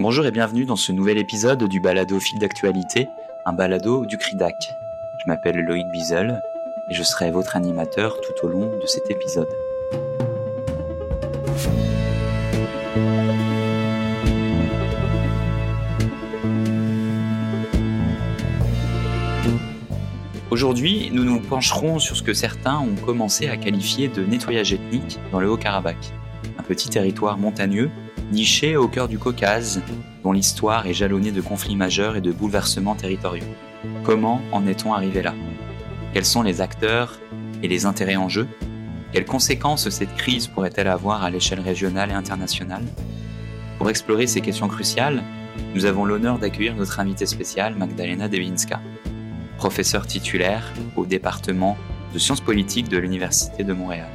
[0.00, 3.06] Bonjour et bienvenue dans ce nouvel épisode du balado fil d'actualité,
[3.46, 4.74] un balado du CRIDAC.
[5.22, 6.42] Je m'appelle Loïc Bizel
[6.90, 9.48] et je serai votre animateur tout au long de cet épisode.
[20.50, 25.20] Aujourd'hui, nous nous pencherons sur ce que certains ont commencé à qualifier de nettoyage ethnique
[25.30, 26.12] dans le Haut-Karabakh,
[26.58, 27.92] un petit territoire montagneux
[28.32, 29.82] niché au cœur du Caucase,
[30.22, 33.44] dont l'histoire est jalonnée de conflits majeurs et de bouleversements territoriaux.
[34.02, 35.34] Comment en est-on arrivé là?
[36.12, 37.18] Quels sont les acteurs
[37.62, 38.46] et les intérêts en jeu?
[39.12, 42.84] Quelles conséquences cette crise pourrait-elle avoir à l'échelle régionale et internationale?
[43.78, 45.22] Pour explorer ces questions cruciales,
[45.74, 48.80] nous avons l'honneur d'accueillir notre invitée spéciale, Magdalena Devinska,
[49.56, 51.76] professeure titulaire au département
[52.12, 54.08] de sciences politiques de l'Université de Montréal.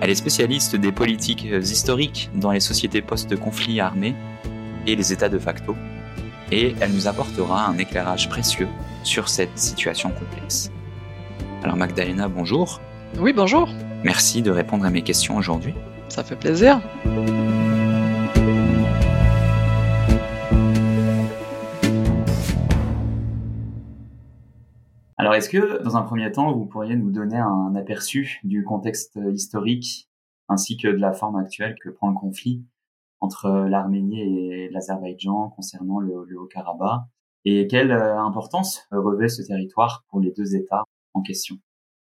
[0.00, 4.14] Elle est spécialiste des politiques historiques dans les sociétés post-conflit armés
[4.86, 5.74] et les États de facto,
[6.52, 8.68] et elle nous apportera un éclairage précieux
[9.02, 10.70] sur cette situation complexe.
[11.62, 12.80] Alors Magdalena, bonjour.
[13.18, 13.68] Oui, bonjour.
[14.04, 15.74] Merci de répondre à mes questions aujourd'hui.
[16.08, 16.80] Ça fait plaisir.
[25.18, 29.18] Alors, est-ce que, dans un premier temps, vous pourriez nous donner un aperçu du contexte
[29.32, 30.08] historique
[30.48, 32.64] ainsi que de la forme actuelle que prend le conflit
[33.20, 37.02] entre l'Arménie et l'Azerbaïdjan concernant le, Haut-Karabakh?
[37.44, 41.56] Et quelle euh, importance revêt ce territoire pour les deux États en question?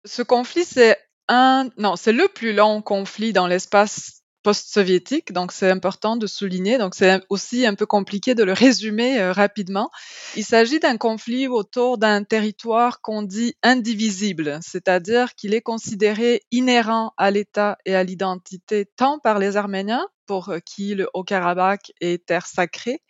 [0.05, 5.69] Ce conflit, c'est un, non, c'est le plus long conflit dans l'espace post-soviétique, donc c'est
[5.69, 6.77] important de souligner.
[6.77, 9.89] Donc c'est aussi un peu compliqué de le résumer euh, rapidement.
[10.35, 17.13] Il s'agit d'un conflit autour d'un territoire qu'on dit indivisible, c'est-à-dire qu'il est considéré inhérent
[17.17, 22.25] à l'État et à l'identité tant par les Arméniens, pour euh, qui le Haut-Karabakh est
[22.25, 23.01] terre sacrée,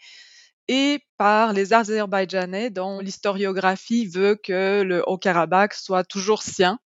[0.68, 6.80] et par les Azerbaïdjanais dont l'historiographie veut que le Haut-Karabakh soit toujours sien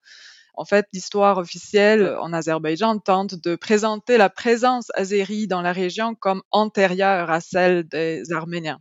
[0.57, 6.15] en fait, l'histoire officielle en Azerbaïdjan tente de présenter la présence azérie dans la région
[6.15, 8.79] comme antérieure à celle des Arméniens.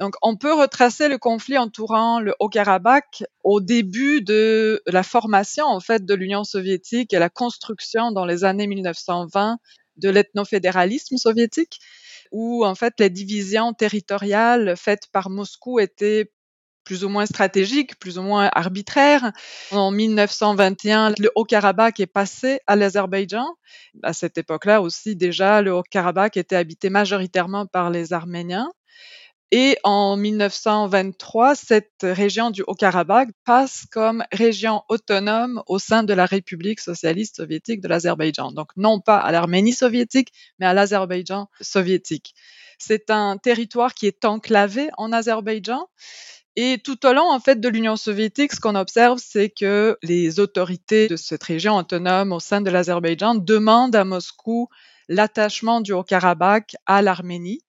[0.00, 5.78] Donc, on peut retracer le conflit entourant le Haut-Karabakh au début de la formation, en
[5.78, 9.58] fait, de l'Union soviétique et la construction dans les années 1920
[9.98, 11.78] de l'ethnofédéralisme soviétique,
[12.32, 16.32] où, en fait, les divisions territoriales faites par Moscou étaient
[16.84, 19.32] plus ou moins stratégique, plus ou moins arbitraire.
[19.70, 23.46] En 1921, le Haut-Karabakh est passé à l'Azerbaïdjan.
[24.02, 28.70] À cette époque-là aussi, déjà, le Haut-Karabakh était habité majoritairement par les Arméniens.
[29.56, 36.26] Et en 1923, cette région du Haut-Karabakh passe comme région autonome au sein de la
[36.26, 38.50] République socialiste soviétique de l'Azerbaïdjan.
[38.50, 42.34] Donc non pas à l'Arménie soviétique, mais à l'Azerbaïdjan soviétique.
[42.78, 45.86] C'est un territoire qui est enclavé en Azerbaïdjan
[46.56, 50.38] et tout au long en fait de l'Union soviétique, ce qu'on observe, c'est que les
[50.40, 54.68] autorités de cette région autonome au sein de l'Azerbaïdjan demandent à Moscou
[55.08, 57.60] l'attachement du Haut-Karabakh à l'Arménie.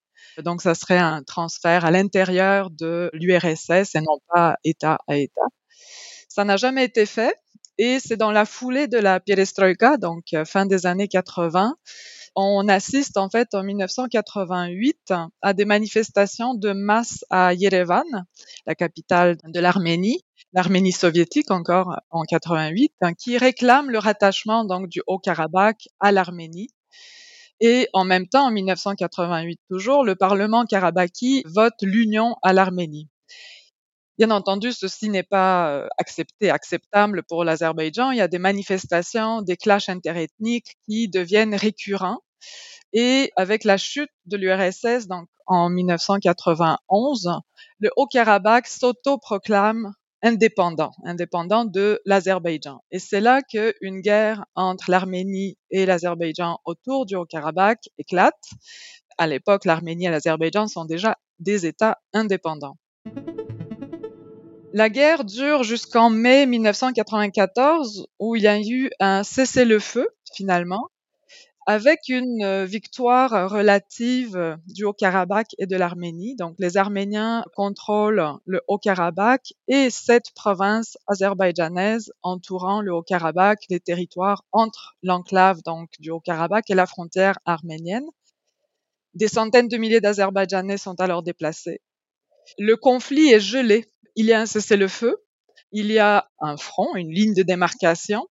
[0.43, 5.47] Donc, ça serait un transfert à l'intérieur de l'URSS et non pas État à État.
[6.27, 7.35] Ça n'a jamais été fait.
[7.77, 11.75] Et c'est dans la foulée de la perestroïka, donc euh, fin des années 80,
[12.35, 18.25] on assiste en fait en 1988 à des manifestations de masse à Yerevan,
[18.65, 20.23] la capitale de l'Arménie,
[20.53, 26.69] l'Arménie soviétique encore en 88, hein, qui réclame le rattachement donc du Haut-Karabakh à l'Arménie.
[27.61, 33.07] Et en même temps, en 1988 toujours, le Parlement karabakhi vote l'union à l'Arménie.
[34.17, 38.11] Bien entendu, ceci n'est pas euh, accepté, acceptable pour l'Azerbaïdjan.
[38.11, 42.21] Il y a des manifestations, des clashs interethniques qui deviennent récurrents.
[42.93, 47.29] Et avec la chute de l'URSS, donc en 1991,
[47.79, 52.81] le Haut-Karabakh s'auto-proclame indépendant, indépendant de l'Azerbaïdjan.
[52.91, 58.49] Et c'est là qu'une guerre entre l'Arménie et l'Azerbaïdjan autour du Haut-Karabakh éclate.
[59.17, 62.77] À l'époque, l'Arménie et l'Azerbaïdjan sont déjà des États indépendants.
[64.73, 70.89] La guerre dure jusqu'en mai 1994 où il y a eu un cessez-le-feu finalement
[71.65, 76.35] avec une euh, victoire relative euh, du Haut-Karabakh et de l'Arménie.
[76.35, 84.43] Donc les Arméniens contrôlent le Haut-Karabakh et sept provinces azerbaïdjanaises entourant le Haut-Karabakh, les territoires
[84.51, 88.05] entre l'enclave donc du Haut-Karabakh et la frontière arménienne.
[89.15, 91.81] Des centaines de milliers d'Azerbaïdjanais sont alors déplacés.
[92.59, 93.85] Le conflit est gelé
[94.15, 95.17] il y a un cessez-le-feu,
[95.71, 98.27] il y a un front, une ligne de démarcation,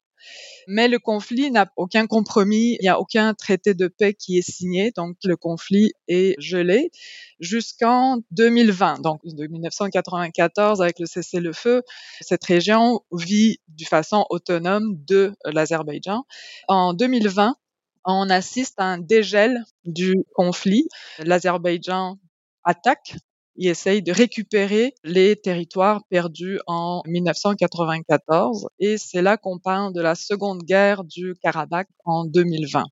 [0.67, 4.51] Mais le conflit n'a aucun compromis, il n'y a aucun traité de paix qui est
[4.51, 6.91] signé, donc le conflit est gelé
[7.41, 9.01] jusqu'en 2020.
[9.01, 11.83] Donc de 1994 avec le cessez-le-feu,
[12.21, 16.25] cette région vit de façon autonome de l'Azerbaïdjan.
[16.69, 17.57] En 2020,
[18.05, 20.89] on assiste à un dégel du conflit.
[21.19, 22.19] L'Azerbaïdjan
[22.65, 23.17] attaque
[23.57, 30.01] il essaye de récupérer les territoires perdus en 1994 et c'est là qu'on parle de
[30.01, 32.85] la seconde guerre du Karabakh en 2020.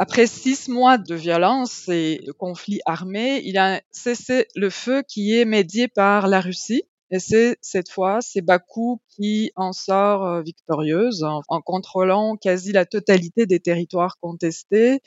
[0.00, 5.36] Après six mois de violence et de conflits armés, il a cessé le feu qui
[5.36, 10.42] est médié par la Russie et c'est cette fois, c'est Bakou qui en sort euh,
[10.42, 15.00] victorieuse en, en, contrôlant quasi la totalité des territoires contestés,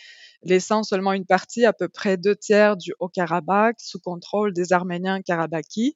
[0.44, 5.22] laissant seulement une partie, à peu près deux tiers du Haut-Karabakh, sous contrôle des Arméniens
[5.22, 5.96] karabakis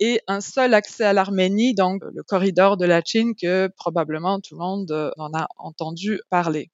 [0.00, 4.54] et un seul accès à l'Arménie, donc le corridor de la Chine que probablement tout
[4.54, 6.70] le monde euh, en a entendu parler.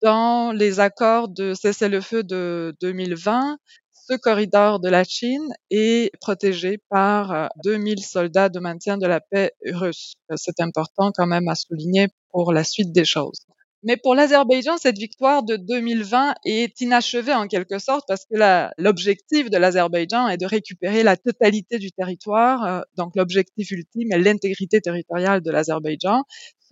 [0.00, 3.58] Dans les accords de cessez-le-feu de 2020,
[4.08, 9.20] ce corridor de la Chine est protégé par 2000 euh, soldats de maintien de la
[9.20, 10.14] paix russes.
[10.30, 13.46] Euh, c'est important quand même à souligner pour la suite des choses.
[13.84, 18.36] Mais pour l'Azerbaïdjan, cette victoire de 2020 est inachevée en quelque sorte parce que
[18.80, 22.64] l'objectif de l'Azerbaïdjan est de récupérer la totalité du territoire.
[22.64, 26.22] Euh, donc l'objectif ultime est l'intégrité territoriale de l'Azerbaïdjan,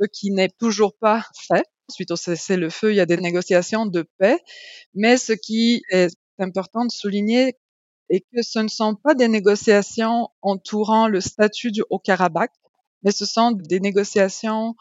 [0.01, 1.65] ce qui n'est toujours pas fait.
[1.89, 4.39] Suite au cessez-le-feu, il y a des négociations de paix,
[4.95, 7.57] mais ce qui est important de souligner
[8.09, 12.53] et que ce ne sont pas des négociations entourant le statut du Haut-Karabakh,
[13.03, 14.75] mais ce sont des négociations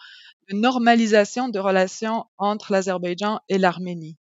[0.50, 4.18] de normalisation de relations entre l'Azerbaïdjan et l'Arménie.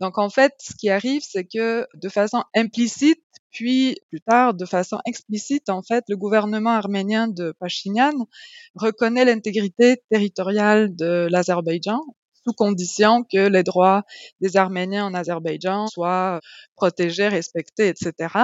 [0.00, 4.64] Donc en fait, ce qui arrive, c'est que de façon implicite, puis plus tard de
[4.66, 8.12] façon explicite, en fait, le gouvernement arménien de Pachinian
[8.74, 12.00] reconnaît l'intégrité territoriale de l'Azerbaïdjan
[12.46, 14.04] sous condition que les droits
[14.40, 16.40] des Arméniens en Azerbaïdjan soient
[16.76, 18.34] protégés, respectés, etc.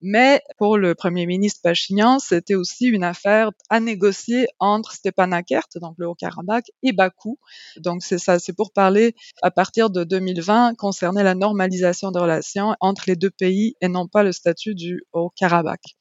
[0.00, 5.94] Mais pour le premier ministre Pachinian, c'était aussi une affaire à négocier entre Stepanakert, donc
[5.98, 7.38] le Haut-Karabakh, et Bakou.
[7.78, 12.74] Donc c'est ça, c'est pour parler à partir de 2020 concerner la normalisation des relations
[12.80, 15.96] entre les deux pays et non pas le statut du Haut-Karabakh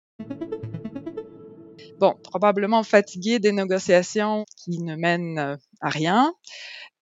[1.99, 6.33] bon, probablement fatigué des négociations qui ne mènent à rien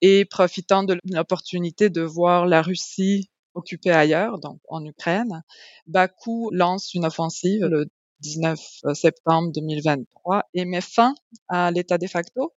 [0.00, 5.42] et profitant de l'opportunité de voir la Russie occupée ailleurs, donc en Ukraine,
[5.86, 7.86] Bakou lance une offensive le
[8.20, 8.58] 19
[8.94, 11.14] septembre 2023 et met fin
[11.48, 12.52] à l'état de facto,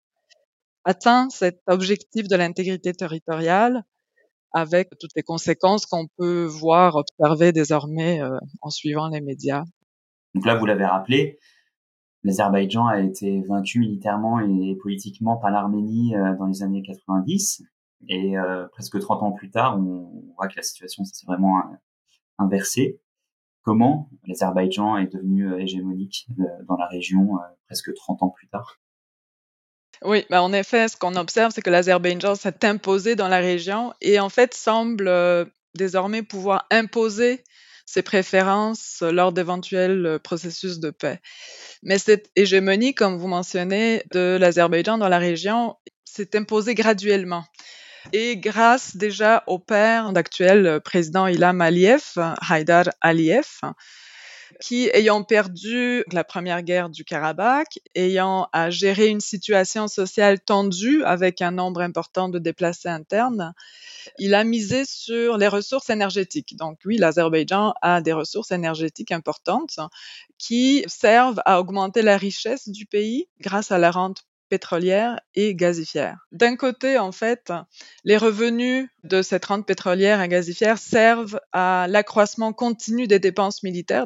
[0.84, 3.84] atteint cet objectif de l'intégrité territoriale
[4.54, 9.64] avec toutes les conséquences qu'on peut voir, observer désormais euh, en suivant les médias.
[10.34, 11.40] Donc là, vous l'avez rappelé,
[12.24, 17.64] l'Azerbaïdjan a été vaincu militairement et politiquement par l'Arménie euh, dans les années 90.
[18.08, 21.76] Et euh, presque 30 ans plus tard, on voit que la situation s'est vraiment euh,
[22.38, 23.00] inversée.
[23.64, 26.28] Comment l'Azerbaïdjan est devenu hégémonique
[26.68, 27.38] dans la région
[27.68, 28.80] presque 30 ans plus tard?
[30.04, 33.94] Oui, bah en effet, ce qu'on observe, c'est que l'Azerbaïdjan s'est imposé dans la région
[34.02, 35.12] et en fait semble
[35.76, 37.44] désormais pouvoir imposer
[37.86, 41.20] ses préférences lors d'éventuels processus de paix.
[41.84, 45.76] Mais cette hégémonie, comme vous mentionnez, de l'Azerbaïdjan dans la région
[46.06, 47.46] s'est imposée graduellement.
[48.14, 53.48] Et grâce déjà au père d'actuel président Ilham Aliyev, Haïdar Aliyev,
[54.62, 61.04] qui, ayant perdu la première guerre du Karabakh, ayant à gérer une situation sociale tendue
[61.04, 63.54] avec un nombre important de déplacés internes,
[64.20, 66.56] il a misé sur les ressources énergétiques.
[66.58, 69.80] Donc oui, l'Azerbaïdjan a des ressources énergétiques importantes
[70.38, 76.18] qui servent à augmenter la richesse du pays grâce à la rente pétrolière et gazifère.
[76.34, 77.54] D'un côté, en fait,
[78.04, 84.06] les revenus de cette rente pétrolière et gazifère servent à l'accroissement continu des dépenses militaires.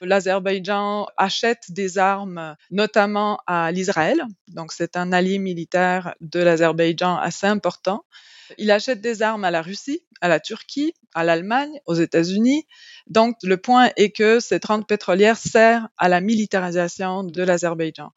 [0.00, 4.22] L'Azerbaïdjan achète des armes, notamment à l'Israël.
[4.46, 8.04] Donc, c'est un allié militaire de l'Azerbaïdjan assez important.
[8.58, 12.64] Il achète des armes à la Russie, à la Turquie, à l'Allemagne, aux États-Unis.
[13.08, 18.12] Donc, le point est que cette rente pétrolière sert à la militarisation de l'Azerbaïdjan.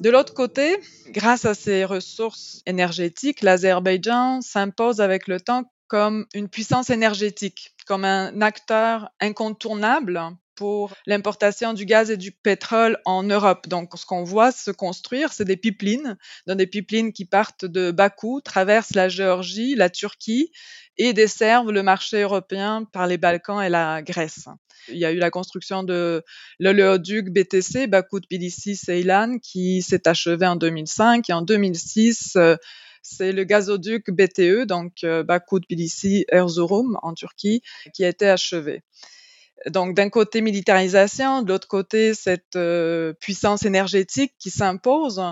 [0.00, 0.76] De l'autre côté,
[1.08, 8.04] grâce à ses ressources énergétiques, l'Azerbaïdjan s'impose avec le temps comme une puissance énergétique, comme
[8.04, 10.20] un acteur incontournable
[10.56, 13.68] pour l'importation du gaz et du pétrole en Europe.
[13.68, 17.90] Donc, ce qu'on voit se construire, c'est des pipelines, dans des pipelines qui partent de
[17.90, 20.50] Bakou, traversent la Géorgie, la Turquie
[20.98, 24.48] et desservent le marché européen par les Balkans et la Grèce.
[24.88, 26.22] Il y a eu la construction de
[26.58, 32.56] l'oléoduc BTC, Bakou Tbilissi Ceylan, qui s'est achevé en 2005 et en 2006, euh,
[33.02, 37.62] c'est le gazoduc BTE, donc euh, Bakou Tbilissi Erzurum en Turquie,
[37.94, 38.82] qui a été achevé.
[39.68, 45.22] Donc d'un côté militarisation, de l'autre côté cette euh, puissance énergétique qui s'impose.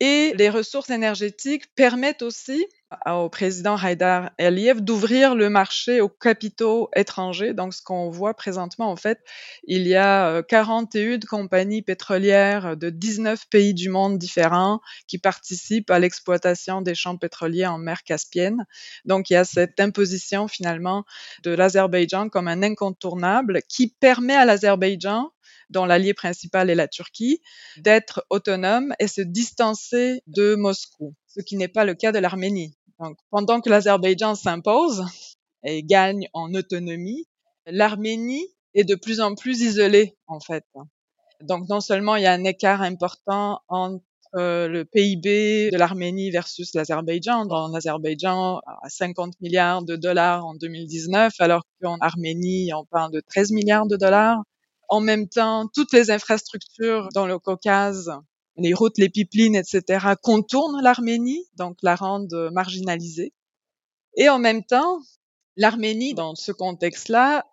[0.00, 2.66] Et les ressources énergétiques permettent aussi
[3.06, 7.52] au président Haïdar Aliyev d'ouvrir le marché aux capitaux étrangers.
[7.52, 9.18] Donc, ce qu'on voit présentement, en fait,
[9.64, 15.90] il y a 41 euh, compagnies pétrolières de 19 pays du monde différents qui participent
[15.90, 18.64] à l'exploitation des champs pétroliers en mer Caspienne.
[19.04, 21.04] Donc, il y a cette imposition finalement
[21.42, 25.30] de l'Azerbaïdjan comme un incontournable qui permet à l'Azerbaïdjan
[25.70, 27.40] dont l'allié principal est la Turquie,
[27.76, 32.75] d'être autonome et se distancer de Moscou, ce qui n'est pas le cas de l'Arménie.
[33.00, 35.04] Donc, pendant que l'Azerbaïdjan s'impose
[35.62, 37.26] et gagne en autonomie,
[37.66, 40.64] l'Arménie est de plus en plus isolée, en fait.
[41.42, 46.74] Donc, non seulement il y a un écart important entre le PIB de l'Arménie versus
[46.74, 47.46] l'Azerbaïdjan.
[47.46, 53.20] Dans l'Azerbaïdjan, à 50 milliards de dollars en 2019, alors qu'en Arménie, on parle de
[53.20, 54.42] 13 milliards de dollars.
[54.88, 58.10] En même temps, toutes les infrastructures dans le Caucase,
[58.58, 63.32] les routes, les pipelines, etc., contournent l'Arménie, donc la rendent marginalisée.
[64.16, 65.00] Et en même temps,
[65.56, 67.44] l'Arménie, dans ce contexte-là,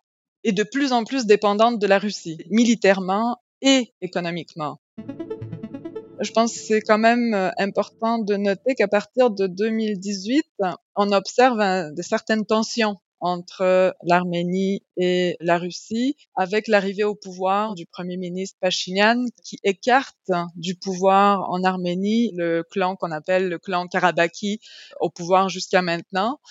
[0.43, 4.79] est de plus en plus dépendante de la Russie, militairement et économiquement.
[6.19, 10.45] Je pense que c'est quand même euh, important de noter qu'à partir de 2018,
[10.95, 17.86] on observe de certaines tensions entre l'Arménie et la Russie, avec l'arrivée au pouvoir du
[17.86, 23.88] Premier ministre Pachinian, qui écarte du pouvoir en Arménie le clan qu'on appelle le clan
[23.88, 24.60] Karabaki
[25.00, 26.42] au pouvoir jusqu'à maintenant.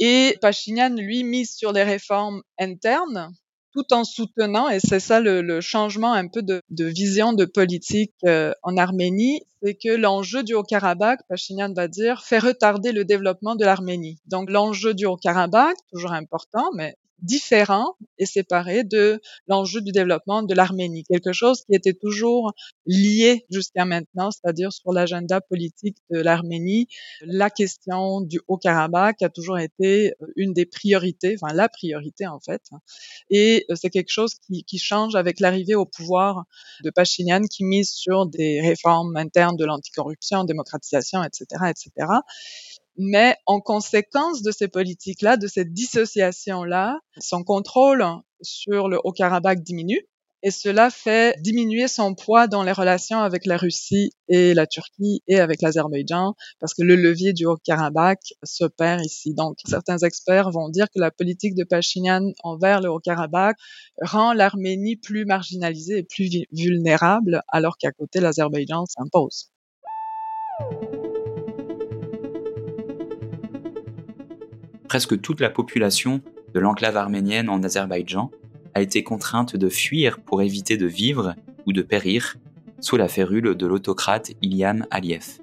[0.00, 3.32] Et Pachinian, lui, mise sur les réformes internes
[3.72, 8.52] tout en soutenant, et c'est ça le, changement un peu de, vision de politique euh,
[8.62, 13.64] en Arménie, c'est que l'enjeu du Haut-Karabakh, Pachinian va dire, fait retarder le développement de
[13.64, 14.18] l'Arménie.
[14.26, 20.54] Donc l'enjeu du Haut-Karabakh, toujours important, mais différent et séparé de l'enjeu du développement de
[20.54, 22.52] l'Arménie, quelque chose qui était toujours
[22.86, 26.88] lié jusqu'à maintenant, c'est-à-dire sur l'agenda politique de l'Arménie.
[27.22, 32.40] La question du Haut-Karabakh a toujours été euh, une des priorités, enfin la priorité en
[32.40, 32.62] fait,
[33.30, 36.44] et euh, c'est quelque chose qui, qui change avec l'arrivée au pouvoir
[36.82, 42.06] de Pachinian qui mise sur des réformes internes de l'anticorruption, démocratisation, etc., etc.
[42.96, 48.04] Mais en conséquence de ces politiques-là, de cette dissociation-là, son contrôle
[48.42, 50.06] sur le Haut-Karabakh diminue
[50.42, 55.22] et cela fait diminuer son poids dans les relations avec la Russie et la Turquie
[55.28, 59.34] et avec l'Azerbaïdjan parce que le levier du Haut-Karabakh se perd ici.
[59.34, 63.56] Donc certains experts vont dire que la politique de Pachinian envers le Haut-Karabakh
[64.00, 69.52] rend l'Arménie plus marginalisée et plus vulnérable alors qu'à côté l'Azerbaïdjan s'impose.
[74.92, 76.20] Presque toute la population
[76.52, 78.30] de l'enclave arménienne en Azerbaïdjan
[78.74, 81.34] a été contrainte de fuir pour éviter de vivre
[81.64, 82.36] ou de périr
[82.78, 85.38] sous la férule de l'autocrate Ilyam Aliyev.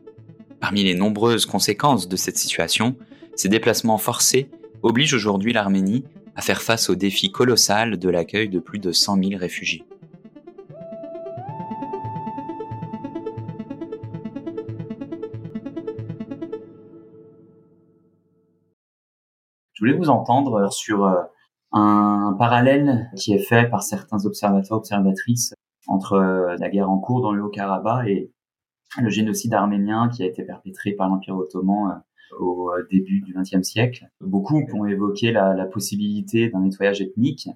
[0.59, 2.95] Parmi les nombreuses conséquences de cette situation,
[3.35, 4.51] ces déplacements forcés
[4.83, 6.03] obligent aujourd'hui l'Arménie
[6.35, 9.83] à faire face au défi colossal de l'accueil de plus de 100 000 réfugiés.
[19.93, 21.21] Vous entendre sur euh,
[21.71, 25.53] un parallèle qui est fait par certains observateurs, observatrices
[25.87, 28.31] entre euh, la guerre en cours dans le Haut-Karabakh et
[28.99, 32.01] le génocide arménien qui a été perpétré par l'Empire ottoman
[32.33, 34.07] euh, au début du XXe siècle.
[34.21, 37.49] Beaucoup ont évoqué la, la possibilité d'un nettoyage ethnique.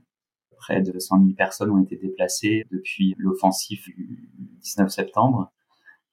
[0.58, 4.30] Près de 100 000 personnes ont été déplacées depuis l'offensive du
[4.62, 5.52] 19 septembre.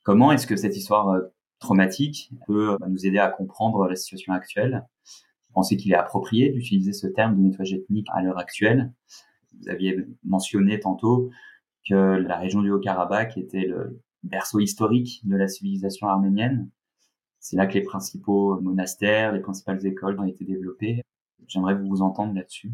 [0.03, 1.21] Comment est-ce que cette histoire
[1.61, 4.85] traumatique peut nous aider à comprendre la situation actuelle?
[5.53, 8.93] Pensez qu'il est approprié d'utiliser ce terme de nettoyage ethnique à l'heure actuelle?
[9.59, 11.31] Vous aviez mentionné tantôt
[11.89, 16.71] que la région du Haut-Karabakh était le berceau historique de la civilisation arménienne.
[17.41, 21.03] C'est là que les principaux monastères, les principales écoles ont été développées.
[21.47, 22.71] J'aimerais vous entendre là-dessus.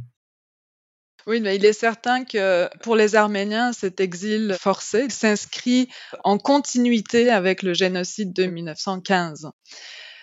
[1.26, 5.88] Oui, mais il est certain que pour les Arméniens, cet exil forcé s'inscrit
[6.22, 9.50] en continuité avec le génocide de 1915.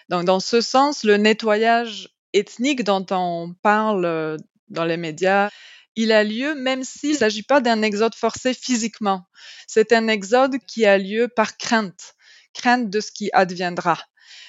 [0.10, 4.38] Donc, dans ce sens, le nettoyage ethnique dont on parle euh,
[4.70, 5.50] dans les médias
[5.96, 9.26] il a lieu même s'il ne s'agit pas d'un exode forcé physiquement.
[9.68, 12.16] C'est un exode qui a lieu par crainte,
[12.54, 14.00] crainte de ce qui adviendra,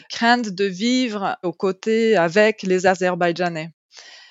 [0.09, 3.73] crainte de vivre aux côtés avec les Azerbaïdjanais.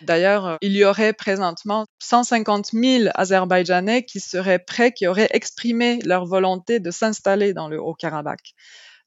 [0.01, 6.25] D'ailleurs, il y aurait présentement 150 000 Azerbaïdjanais qui seraient prêts, qui auraient exprimé leur
[6.25, 8.53] volonté de s'installer dans le Haut-Karabakh.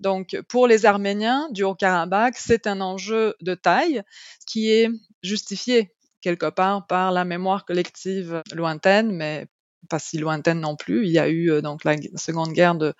[0.00, 4.02] Donc, pour les Arméniens du Haut-Karabakh, c'est un enjeu de taille
[4.46, 4.90] qui est
[5.22, 9.46] justifié quelque part par la mémoire collective lointaine, mais
[9.88, 11.06] pas si lointaine non plus.
[11.06, 12.94] Il y a eu euh, donc la seconde guerre de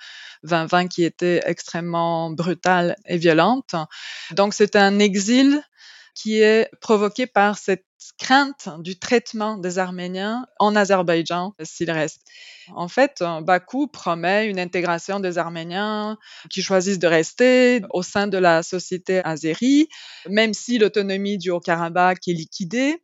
[0.45, 3.75] 2020 qui était extrêmement brutale et violente.
[4.33, 5.62] Donc c'est un exil
[6.15, 7.86] qui est provoqué par cette
[8.19, 12.23] crainte du traitement des Arméniens en Azerbaïdjan s'ils restent.
[12.75, 16.19] En fait, Bakou promet une intégration des Arméniens
[16.50, 19.88] qui choisissent de rester au sein de la société azérie,
[20.29, 23.03] même si l'autonomie du Haut-Karabakh est liquidée.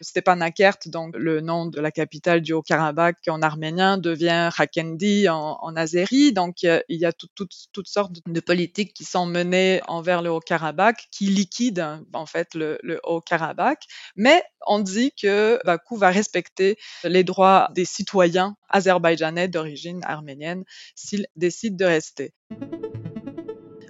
[0.00, 5.72] Stepanakert, donc le nom de la capitale du Haut-Karabakh en arménien, devient Rakendi en, en.
[5.72, 11.26] Donc il y a toutes sortes de politiques qui sont menées envers le Haut-Karabakh qui
[11.26, 13.84] liquident en fait le, le Haut-Karabakh.
[14.16, 14.33] Mais
[14.66, 20.64] on dit que Bakou va respecter les droits des citoyens azerbaïdjanais d'origine arménienne
[20.94, 22.32] s'ils décident de rester.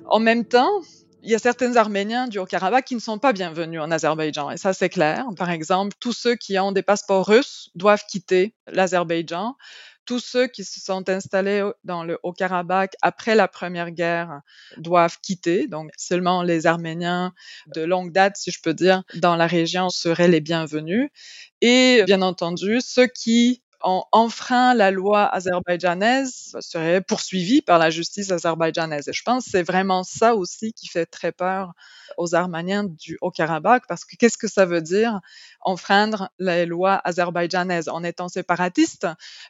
[0.06, 0.82] En même temps,
[1.24, 4.58] il y a certains Arméniens du Haut-Karabakh qui ne sont pas bienvenus en Azerbaïdjan, et
[4.58, 5.24] ça c'est clair.
[5.36, 9.56] Par exemple, tous ceux qui ont des passeports russes doivent quitter l'Azerbaïdjan.
[10.06, 14.42] Tous ceux qui se sont installés dans le Haut-Karabakh après la Première Guerre
[14.76, 15.66] doivent quitter.
[15.66, 17.32] Donc, seulement les Arméniens
[17.74, 21.08] de longue date, si je peux dire, dans la région seraient les bienvenus.
[21.62, 28.30] Et bien entendu, ceux qui ont enfreint la loi azerbaïdjanaise seraient poursuivis par la justice
[28.30, 29.08] azerbaïdjanaise.
[29.08, 31.72] Et je pense que c'est vraiment ça aussi qui fait très peur
[32.16, 35.20] aux Arméniens du Haut-Karabakh, parce que qu'est-ce que ça veut dire
[35.60, 37.88] enfreindre les lois azerbaïdjanaises?
[37.88, 39.06] En étant séparatiste,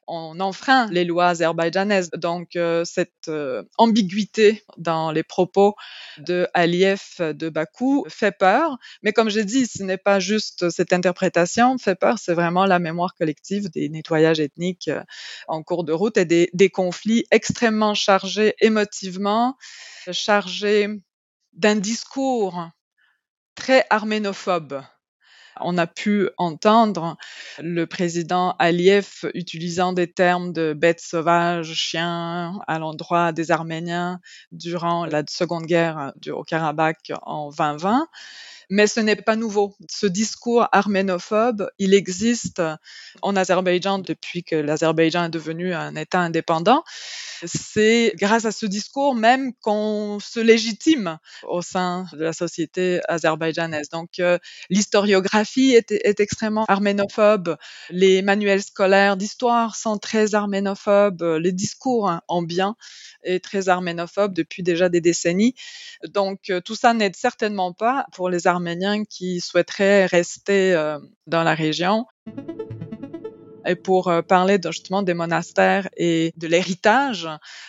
[0.08, 2.10] on enfreint les lois azerbaïdjanaises.
[2.16, 5.74] Donc euh, cette euh, ambiguïté dans les propos
[6.18, 8.78] de Aliyev de Bakou fait peur.
[9.02, 12.78] Mais comme j'ai dit, ce n'est pas juste cette interprétation fait peur, c'est vraiment la
[12.78, 15.02] mémoire collective des nettoyages ethniques euh,
[15.48, 19.56] en cours de route et des, des conflits extrêmement chargés émotivement,
[20.10, 20.88] chargés
[21.52, 22.68] d'un discours
[23.54, 24.82] très arménophobe.
[25.60, 27.16] On a pu entendre
[27.60, 35.06] le président Aliyev utilisant des termes de bêtes sauvages, chiens à l'endroit des Arméniens durant
[35.06, 38.08] la seconde guerre du Haut-Karabakh en 2020.
[38.70, 39.74] Mais ce n'est pas nouveau.
[39.88, 42.62] Ce discours arménophobe, il existe
[43.22, 46.84] en Azerbaïdjan depuis que l'Azerbaïdjan est devenu un État indépendant.
[47.44, 53.88] C'est grâce à ce discours même qu'on se légitime au sein de la société azerbaïdjanaise.
[53.88, 54.38] Donc euh,
[54.70, 57.56] l'historiographie est, extrêmement arménophobe,
[57.90, 62.76] les manuels scolaires d'histoire sont très arménophobes, les discours hein, ambiants
[63.22, 65.54] est très arménophobe depuis déjà des décennies.
[66.08, 71.42] Donc euh, tout ça n'aide certainement pas pour les Arméniens qui souhaiteraient rester euh, dans
[71.42, 72.06] la région
[73.66, 77.28] et pour euh, parler justement des monastères et de l'héritage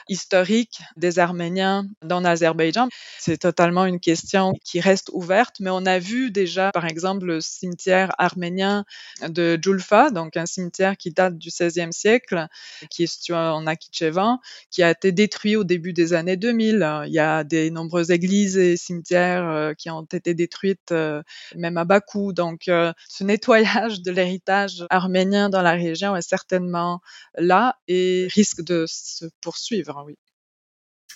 [0.10, 2.90] historique des Arméniens dans l'Azerbaïdjan.
[3.20, 7.42] C'est totalement une question qui reste ouverte, mais on a vu déjà, par exemple, le
[7.42, 8.86] cimetière arménien
[9.28, 12.48] de Djulfa, donc un cimetière qui date du XVIe siècle,
[12.90, 14.40] qui est situé en Nakhichevan,
[14.72, 17.06] qui a été détruit au début des années 2000.
[17.08, 21.22] Il y a des nombreuses églises et cimetières euh, qui ont été détruites, euh,
[21.56, 22.34] même à Bakou.
[22.34, 27.02] Donc, ce nettoyage de l'héritage arménien dans la région est certainement
[27.38, 30.18] là et risque de se poursuivre, oui.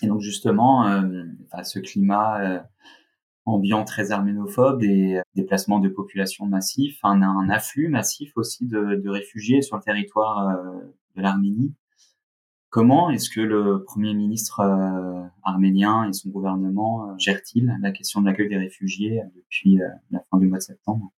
[0.02, 1.24] Et donc justement, euh,
[1.62, 2.60] ce climat euh,
[3.44, 9.76] ambiant très arménophobe, des déplacements de population massifs, un, afflux massif aussi de, réfugiés sur
[9.76, 10.80] le territoire euh,
[11.16, 11.74] de l'Arménie.
[12.70, 18.26] Comment est-ce que le Premier ministre euh, arménien et son gouvernement gèrent-ils la question de
[18.26, 19.80] l'accueil des réfugiés depuis
[20.10, 21.12] la fin du mois de septembre?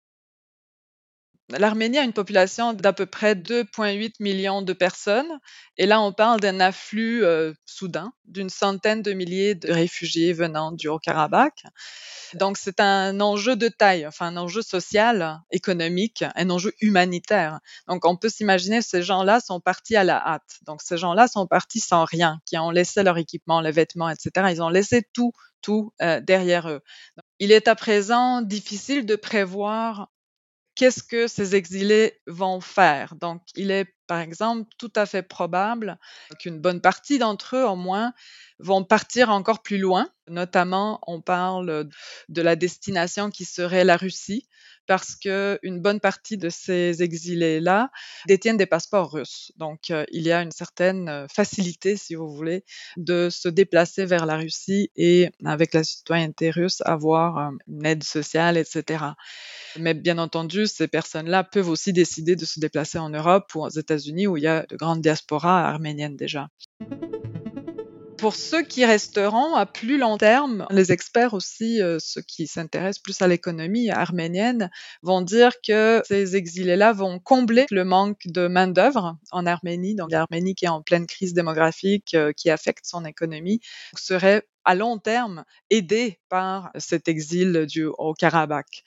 [1.57, 5.39] L'Arménie a une population d'à peu près 2,8 millions de personnes.
[5.77, 10.71] Et là, on parle d'un afflux euh, soudain d'une centaine de milliers de réfugiés venant
[10.71, 11.63] du Haut-Karabakh.
[12.35, 17.59] Donc, c'est un enjeu de taille, enfin, un enjeu social, économique, un enjeu humanitaire.
[17.87, 20.59] Donc, on peut s'imaginer, ces gens-là sont partis à la hâte.
[20.65, 24.47] Donc, ces gens-là sont partis sans rien, qui ont laissé leur équipement, les vêtements, etc.
[24.51, 26.81] Ils ont laissé tout, tout euh, derrière eux.
[27.39, 30.07] Il est à présent difficile de prévoir
[30.81, 33.13] qu'est-ce que ces exilés vont faire?
[33.13, 35.99] Donc, il est par exemple tout à fait probable
[36.39, 38.13] qu'une bonne partie d'entre eux, au moins,
[38.57, 40.09] vont partir encore plus loin.
[40.27, 41.87] Notamment, on parle
[42.29, 44.47] de la destination qui serait la Russie,
[44.87, 47.89] parce qu'une bonne partie de ces exilés-là
[48.27, 49.51] détiennent des passeports russes.
[49.57, 52.63] Donc, euh, il y a une certaine euh, facilité, si vous voulez,
[52.97, 58.03] de se déplacer vers la Russie et, avec la citoyenneté russe, avoir euh, une aide
[58.03, 59.05] sociale, etc.
[59.77, 63.69] Mais bien entendu, ces personnes-là peuvent aussi décider de se déplacer en Europe ou aux
[63.69, 66.49] États-Unis où il y a de grandes diasporas arméniennes déjà.
[68.21, 73.01] Pour ceux qui resteront à plus long terme, les experts aussi, euh, ceux qui s'intéressent
[73.01, 74.69] plus à l'économie arménienne,
[75.01, 79.95] vont dire que ces exilés-là vont combler le manque de main-d'œuvre en Arménie.
[79.95, 83.59] Donc l'Arménie qui est en pleine crise démographique euh, qui affecte son économie
[83.97, 88.83] serait à long terme aidée par cet exil du Haut-Karabakh.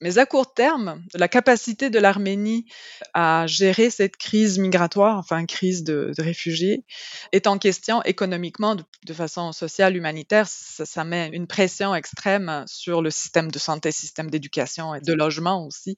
[0.00, 2.66] Mais à court terme, la capacité de l'Arménie
[3.14, 6.84] à gérer cette crise migratoire, enfin crise de, réfugiés,
[7.32, 10.46] est en question économiquement, de, façon sociale, humanitaire.
[10.46, 15.66] Ça, met une pression extrême sur le système de santé, système d'éducation et de logement
[15.66, 15.96] aussi.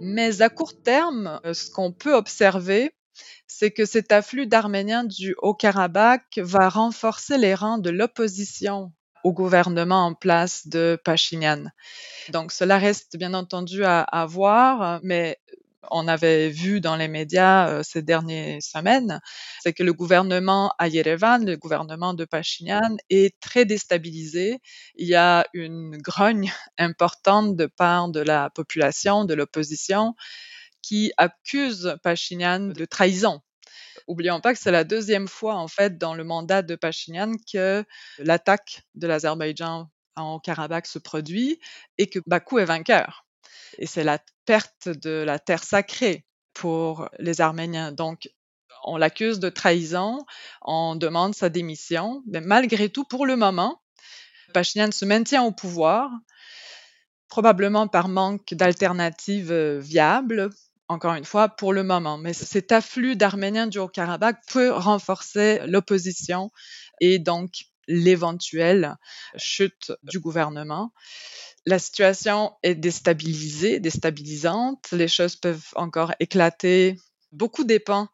[0.00, 2.92] Mais à court terme, ce qu'on peut observer,
[3.46, 8.92] c'est que cet afflux d'Arméniens du Haut-Karabakh va renforcer les rangs de l'opposition
[9.24, 11.64] au gouvernement en place de Pachinian.
[12.30, 15.38] Donc cela reste bien entendu à, voir, mais
[15.90, 19.20] on avait vu dans les médias euh, ces dernières semaines,
[19.62, 24.60] c'est que le gouvernement à Yerevan, le gouvernement de Pachinian, est très déstabilisé.
[24.96, 30.14] Il y a une grogne importante de part de la population, de l'opposition,
[30.86, 33.40] qui accuse Pachinian de trahison
[34.06, 37.84] Oublions pas que c'est la deuxième fois, en fait, dans le mandat de Pachinian que
[38.18, 41.58] l'attaque de l'Azerbaïdjan en Karabakh se produit
[41.98, 43.26] et que Bakou est vainqueur.
[43.78, 47.90] Et c'est la perte de la terre sacrée pour les Arméniens.
[47.90, 48.30] Donc,
[48.84, 50.24] on l'accuse de trahison,
[50.62, 53.82] on demande sa démission, mais malgré tout, pour le moment,
[54.54, 56.12] Pachinian se maintient au pouvoir,
[57.28, 60.50] probablement par manque d'alternatives viables,
[60.88, 62.18] encore une fois, pour le moment.
[62.18, 66.50] Mais cet afflux d'Arméniens du Haut-Karabakh peut renforcer l'opposition
[67.00, 67.50] et donc
[67.88, 68.96] l'éventuelle
[69.36, 70.92] chute du gouvernement.
[71.66, 74.88] La situation est déstabilisée, déstabilisante.
[74.92, 76.96] Les choses peuvent encore éclater.
[77.32, 78.08] Beaucoup dépend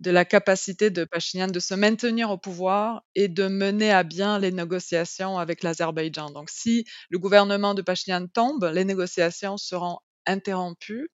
[0.00, 4.38] de la capacité de Pachinian de se maintenir au pouvoir et de mener à bien
[4.38, 6.30] les négociations avec l'Azerbaïdjan.
[6.30, 11.08] Donc, si le gouvernement de Pachinian tombe, les négociations seront interrompues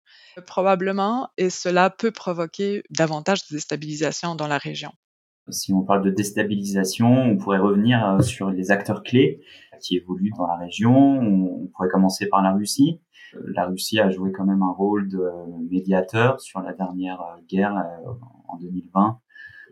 [0.45, 4.91] probablement, et cela peut provoquer davantage de déstabilisation dans la région.
[5.49, 9.41] Si on parle de déstabilisation, on pourrait revenir euh, sur les acteurs clés
[9.81, 10.93] qui évoluent dans la région.
[10.93, 13.01] On pourrait commencer par la Russie.
[13.35, 15.19] Euh, la Russie a joué quand même un rôle de
[15.71, 17.83] médiateur sur la dernière euh, guerre
[18.47, 19.19] en 2020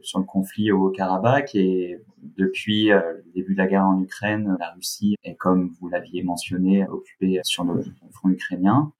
[0.02, 2.00] sur le conflit au Karabakh et
[2.38, 6.88] depuis le début de la guerre en Ukraine, la Russie est, comme vous l'aviez mentionné,
[6.88, 8.94] occupée sur le front ukrainien.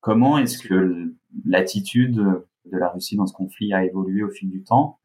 [0.00, 1.12] Comment est-ce que
[1.44, 4.98] l'attitude de la Russie dans ce conflit a évolué au fil du temps?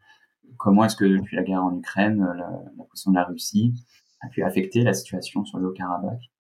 [0.57, 3.73] Comment est-ce que depuis la guerre en Ukraine, la, la position de la Russie
[4.21, 6.31] a pu affecter la situation sur le Haut-Karabakh?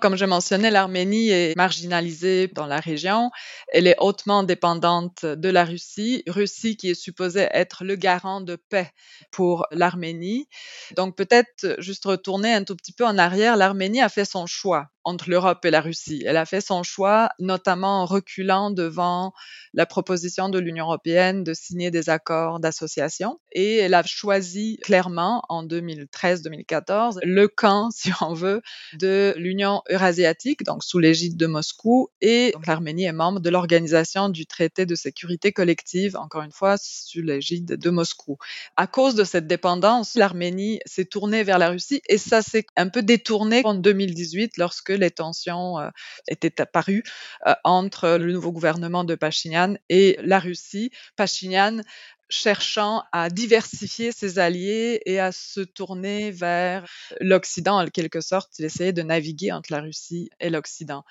[0.00, 3.30] Comme je mentionnais, l'Arménie est marginalisée dans la région.
[3.70, 8.56] Elle est hautement dépendante de la Russie, Russie qui est supposée être le garant de
[8.56, 8.90] paix
[9.30, 10.48] pour l'Arménie.
[10.96, 14.86] Donc peut-être juste retourner un tout petit peu en arrière, l'Arménie a fait son choix
[15.04, 16.22] entre l'Europe et la Russie.
[16.26, 19.32] Elle a fait son choix, notamment en reculant devant
[19.72, 23.40] la proposition de l'Union européenne de signer des accords d'association.
[23.52, 28.62] Et elle a choisi clairement en 2013-2014 le camp, si on veut,
[28.98, 32.08] de l'Union eurasiatique, donc sous l'égide de Moscou.
[32.20, 37.22] Et l'Arménie est membre de l'Organisation du traité de sécurité collective, encore une fois, sous
[37.22, 38.38] l'égide de Moscou.
[38.76, 42.88] À cause de cette dépendance, l'Arménie s'est tournée vers la Russie et ça s'est un
[42.88, 45.88] peu détourné en 2018 lorsque les tensions euh,
[46.28, 47.04] étaient apparues
[47.46, 50.90] euh, entre le nouveau gouvernement de Pachinian et la Russie.
[51.16, 51.82] Pachinian
[52.30, 56.86] cherchant à diversifier ses alliés et à se tourner vers
[57.20, 58.58] l'Occident, en quelque sorte.
[58.58, 61.04] Il essayait de naviguer entre la Russie et l'Occident.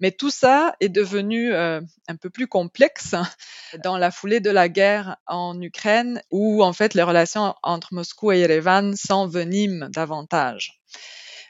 [0.00, 3.14] Mais tout ça est devenu euh, un peu plus complexe
[3.82, 8.30] dans la foulée de la guerre en Ukraine, où en fait les relations entre Moscou
[8.32, 10.80] et Yerevan s'enveniment davantage.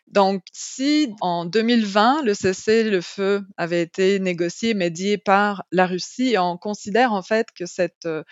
[0.08, 7.12] Donc, si en 2020, le cessez-le-feu avait été négocié, médié par la Russie, on considère
[7.12, 8.22] en fait que cette euh,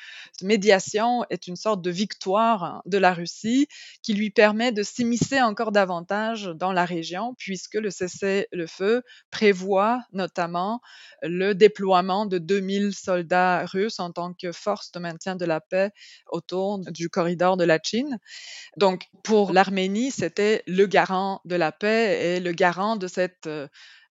[0.40, 3.66] médiation est une sorte de victoire de la Russie
[4.02, 10.80] qui lui permet de s'immiscer encore davantage dans la région, puisque le cessez-le-feu prévoit notamment
[11.22, 15.90] le déploiement de 2000 soldats russes en tant que force de maintien de la paix
[16.28, 18.18] autour du corridor de la Chine.
[18.76, 23.48] Donc, pour l'Arménie, c'était le garant de la paix et le garant de cette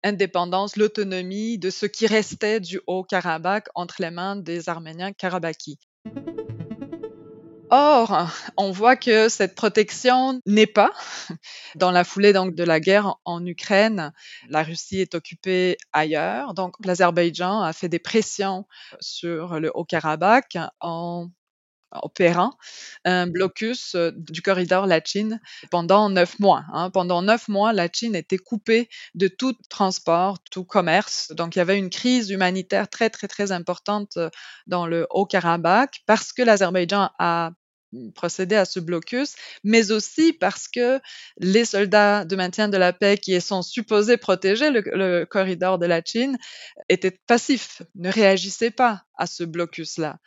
[0.04, 5.78] indépendance, l'autonomie de ce qui restait du Haut-Karabakh entre les mains des Arméniens karabakis.
[7.70, 10.92] Or, on voit que cette protection n'est pas.
[11.74, 14.12] Dans la foulée donc de la guerre en Ukraine,
[14.48, 16.54] la Russie est occupée ailleurs.
[16.54, 18.66] Donc, l'Azerbaïdjan a fait des pressions
[19.00, 21.28] sur le Haut-Karabakh en
[21.92, 22.56] opérant
[23.04, 25.38] un blocus euh, du corridor Lachin
[25.70, 26.64] pendant neuf mois.
[26.72, 26.90] Hein.
[26.90, 31.32] Pendant neuf mois, Lachin était coupée de tout transport, tout commerce.
[31.32, 34.30] Donc, il y avait une crise humanitaire très, très, très importante euh,
[34.66, 37.52] dans le Haut-Karabakh parce que l'Azerbaïdjan a
[38.14, 41.00] procédé à ce blocus, mais aussi parce que
[41.38, 46.02] les soldats de maintien de la paix qui sont supposés protéger le corridor de la
[46.04, 46.36] Chine
[46.88, 50.18] étaient passifs, ne réagissaient pas à ce blocus-là.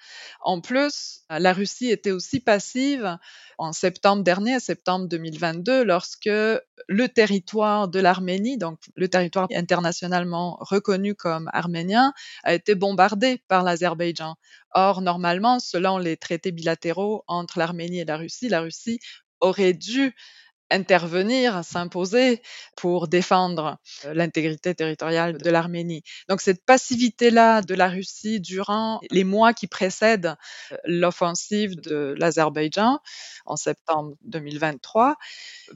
[0.41, 3.17] En plus, la Russie était aussi passive
[3.57, 11.15] en septembre dernier, septembre 2022, lorsque le territoire de l'Arménie, donc le territoire internationalement reconnu
[11.15, 14.35] comme arménien, a été bombardé par l'Azerbaïdjan.
[14.73, 18.99] Or, normalement, selon les traités bilatéraux entre l'Arménie et la Russie, la Russie
[19.39, 20.15] aurait dû
[20.71, 22.41] intervenir, s'imposer
[22.77, 26.01] pour défendre l'intégrité territoriale de l'Arménie.
[26.29, 30.35] Donc cette passivité-là de la Russie durant les mois qui précèdent
[30.85, 32.99] l'offensive de l'Azerbaïdjan
[33.45, 35.17] en septembre 2023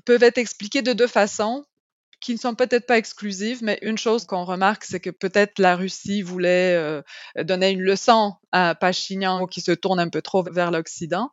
[0.05, 1.65] peuvent être expliquées de deux façons
[2.21, 5.75] qui ne sont peut-être pas exclusives, mais une chose qu'on remarque, c'est que peut-être la
[5.75, 7.03] Russie voulait
[7.35, 11.29] donner une leçon à Pachinian qui se tourne un peu trop vers l'Occident.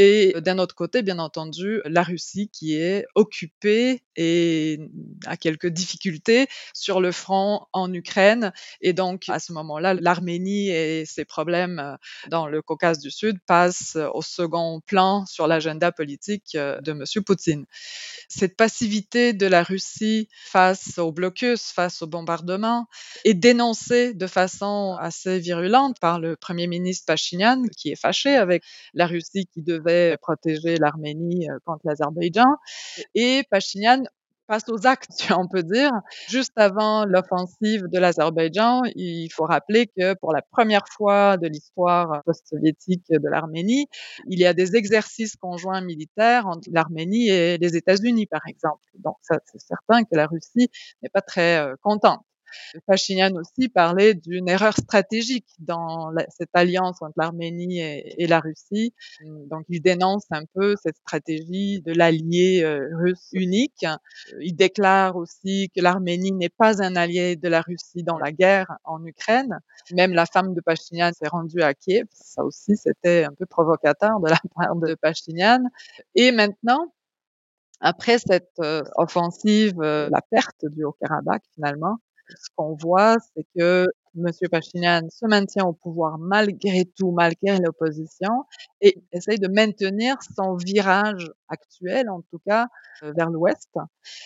[0.00, 4.78] Et d'un autre côté, bien entendu, la Russie qui est occupée et
[5.26, 8.52] a quelques difficultés sur le front en Ukraine.
[8.80, 11.96] Et donc, à ce moment-là, l'Arménie et ses problèmes euh,
[12.28, 17.04] dans le Caucase du Sud passent au second plan sur l'agenda politique euh, de M.
[17.24, 17.66] Poutine.
[18.28, 22.86] Cette passivité de la Russie face au blocus, face au bombardement,
[23.24, 28.64] est dénoncée de façon assez virulente par le Premier ministre Pachinian, qui est fâché avec
[28.94, 32.46] la Russie qui devait protéger l'Arménie euh, contre l'Azerbaïdjan.
[33.14, 34.04] Et Pachinian
[34.46, 35.90] passe aux actes, on peut dire.
[36.26, 42.22] Juste avant l'offensive de l'Azerbaïdjan, il faut rappeler que pour la première fois de l'histoire
[42.24, 43.88] post-soviétique de l'Arménie,
[44.26, 48.86] il y a des exercices conjoints militaires entre l'Arménie et les États-Unis, par exemple.
[48.94, 50.70] Donc, ça, c'est certain que la Russie
[51.02, 52.22] n'est pas très euh, contente.
[52.86, 58.92] Pachinian aussi parlait d'une erreur stratégique dans cette alliance entre l'Arménie et, la Russie.
[59.50, 63.86] Donc, il dénonce un peu cette stratégie de l'allié euh, russe unique.
[64.40, 68.78] Il déclare aussi que l'Arménie n'est pas un allié de la Russie dans la guerre
[68.84, 69.58] en Ukraine.
[69.92, 72.06] Même la femme de Pachinian s'est rendue à Kiev.
[72.12, 75.60] Ça aussi, c'était un peu provocateur de la part de Pachinian.
[76.14, 76.92] Et maintenant,
[77.80, 81.98] après cette euh, offensive, euh, la perte du Haut-Karabakh finalement,
[82.36, 83.86] ce qu'on voit, c'est que
[84.16, 84.30] M.
[84.50, 88.44] Pachinian se maintient au pouvoir malgré tout, malgré l'opposition,
[88.80, 92.66] et essaye de maintenir son virage actuel, en tout cas,
[93.02, 93.70] euh, vers l'Ouest.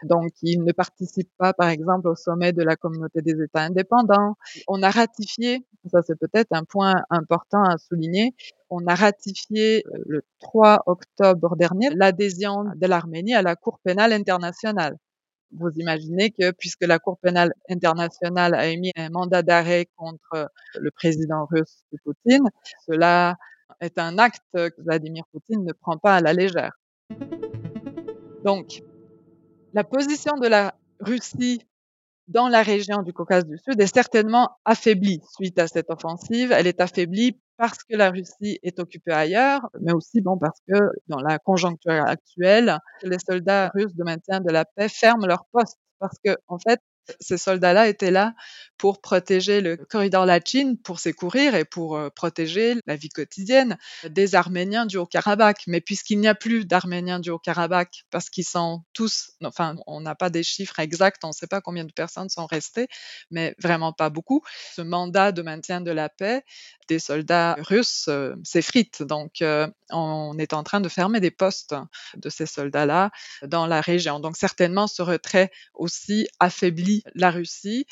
[0.04, 4.36] Donc, il ne participe pas, par exemple, au sommet de la communauté des États indépendants.
[4.68, 8.34] On a ratifié, ça c'est peut-être un point important à souligner,
[8.70, 14.12] on a ratifié euh, le 3 octobre dernier l'adhésion de l'Arménie à la Cour pénale
[14.12, 14.96] internationale
[15.58, 20.90] vous imaginez que puisque la Cour pénale internationale a émis un mandat d'arrêt contre le
[20.90, 22.48] président russe Poutine,
[22.86, 23.36] cela
[23.80, 26.72] est un acte que Vladimir Poutine ne prend pas à la légère.
[28.44, 28.82] Donc,
[29.72, 31.62] la position de la Russie
[32.28, 36.52] dans la région du Caucase du Sud est certainement affaiblie suite à cette offensive.
[36.52, 40.74] Elle est affaiblie parce que la Russie est occupée ailleurs, mais aussi bon parce que
[41.06, 45.78] dans la conjoncture actuelle, les soldats russes de maintien de la paix ferment leurs postes.
[46.00, 46.80] Parce que en fait,
[47.20, 48.34] ces soldats-là étaient là
[48.78, 54.86] pour protéger le corridor Lachin, pour secourir et pour protéger la vie quotidienne des Arméniens
[54.86, 55.62] du Haut-Karabakh.
[55.68, 60.16] Mais puisqu'il n'y a plus d'Arméniens du Haut-Karabakh, parce qu'ils sont tous, enfin, on n'a
[60.16, 62.88] pas des chiffres exacts, on ne sait pas combien de personnes sont restées,
[63.30, 64.42] mais vraiment pas beaucoup.
[64.74, 66.42] Ce mandat de maintien de la paix
[66.88, 69.02] des soldats russes euh, s'effrite.
[69.02, 71.74] Donc, euh, on est en train de fermer des postes
[72.16, 73.10] de ces soldats-là
[73.42, 74.20] dans la région.
[74.20, 77.86] Donc, certainement, ce retrait aussi affaiblit la Russie.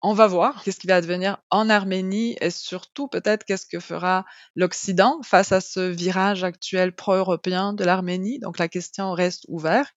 [0.00, 4.24] On va voir qu'est-ce qui va advenir en Arménie et surtout peut-être qu'est-ce que fera
[4.54, 8.38] l'Occident face à ce virage actuel pro-européen de l'Arménie.
[8.38, 9.94] Donc la question reste ouverte.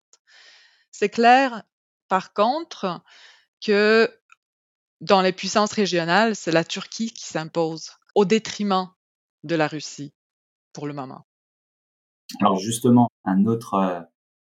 [0.90, 1.64] C'est clair,
[2.08, 3.02] par contre,
[3.64, 4.12] que
[5.02, 8.90] dans les puissances régionales, c'est la Turquie qui s'impose au détriment
[9.44, 10.14] de la Russie
[10.74, 11.26] pour le moment.
[12.40, 14.02] Alors justement, un autre euh,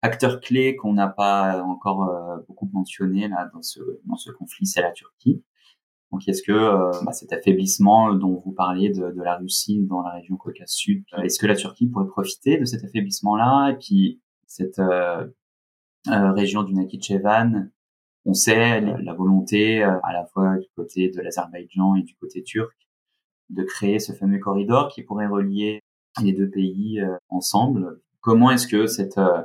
[0.07, 4.67] acteur clé qu'on n'a pas encore euh, beaucoup mentionné là dans ce dans ce conflit,
[4.67, 5.43] c'est la Turquie.
[6.13, 10.13] Donc est-ce que euh, bah, cet affaiblissement dont vous parliez de, la Russie dans la
[10.13, 13.73] région Caucase Sud, est-ce que la Turquie pourrait profiter de cet affaiblissement-là?
[13.73, 14.81] Et puis cette
[16.07, 17.69] région du Nakhichevan
[18.27, 22.43] on sait la volonté euh, à la fois du côté de l'Azerbaïdjan et du côté
[22.43, 22.77] turc
[23.51, 25.81] de créer ce fameux corridor qui pourrait relier
[26.21, 28.01] les deux pays euh, ensemble.
[28.21, 29.43] Comment est-ce que cette, euh,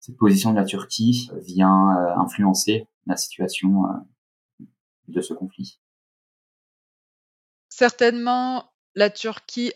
[0.00, 3.84] cette position de la Turquie vient influencer la situation
[5.08, 5.78] de ce conflit
[7.68, 9.72] Certainement, la Turquie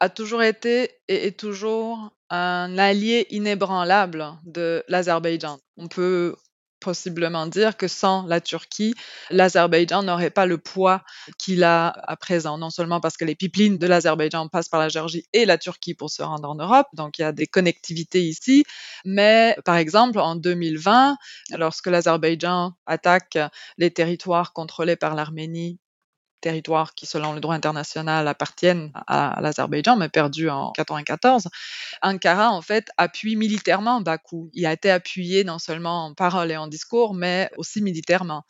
[0.00, 5.58] a toujours été et est toujours un allié inébranlable de l'Azerbaïdjan.
[5.76, 6.36] On peut
[6.80, 8.94] possiblement dire que sans la Turquie,
[9.30, 11.02] l'Azerbaïdjan n'aurait pas le poids
[11.38, 14.88] qu'il a à présent, non seulement parce que les pipelines de l'Azerbaïdjan passent par la
[14.88, 18.22] Géorgie et la Turquie pour se rendre en Europe, donc il y a des connectivités
[18.22, 18.64] ici,
[19.04, 21.16] mais par exemple en 2020,
[21.56, 23.38] lorsque l'Azerbaïdjan attaque
[23.76, 25.78] les territoires contrôlés par l'Arménie
[26.40, 31.48] territoires qui, selon le droit international, appartiennent à, l'Azerbaïdjan, mais perdus en 94,
[32.02, 34.50] Ankara, en fait, appuie militairement Bakou.
[34.52, 38.44] Il a été appuyé non seulement en parole et en discours, mais aussi militairement.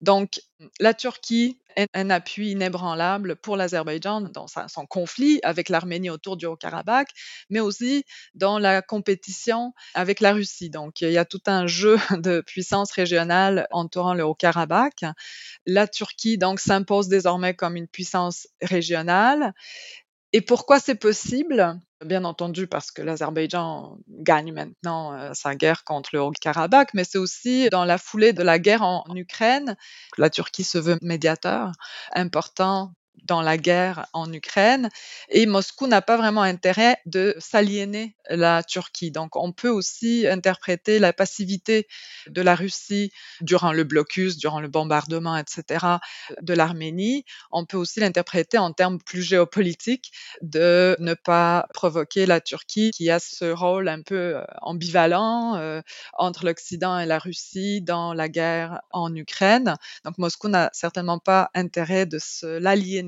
[0.00, 0.40] Donc,
[0.80, 6.46] la Turquie est un appui inébranlable pour l'Azerbaïdjan dans son conflit avec l'Arménie autour du
[6.46, 7.08] Haut-Karabakh,
[7.50, 10.70] mais aussi dans la compétition avec la Russie.
[10.70, 15.04] Donc, il y a tout un jeu de puissance régionale entourant le Haut-Karabakh.
[15.66, 19.52] La Turquie, donc, s'impose désormais comme une puissance régionale.
[20.32, 21.80] Et pourquoi c'est possible?
[22.04, 27.18] Bien entendu parce que l'Azerbaïdjan gagne maintenant euh, sa guerre contre le Haut-Karabakh, mais c'est
[27.18, 29.76] aussi dans la foulée de la guerre en Ukraine.
[30.12, 31.72] Que la Turquie se veut médiateur
[32.12, 32.92] important
[33.24, 34.88] dans la guerre en Ukraine
[35.28, 39.10] et Moscou n'a pas vraiment intérêt de s'aliéner la Turquie.
[39.10, 41.86] Donc on peut aussi interpréter la passivité
[42.28, 45.86] de la Russie durant le blocus, durant le bombardement, etc.
[46.40, 47.24] de l'Arménie.
[47.50, 53.10] On peut aussi l'interpréter en termes plus géopolitiques de ne pas provoquer la Turquie qui
[53.10, 55.80] a ce rôle un peu euh, ambivalent euh,
[56.14, 59.76] entre l'Occident et la Russie dans la guerre en Ukraine.
[60.04, 62.18] Donc Moscou n'a certainement pas intérêt de
[62.58, 63.07] l'aliéner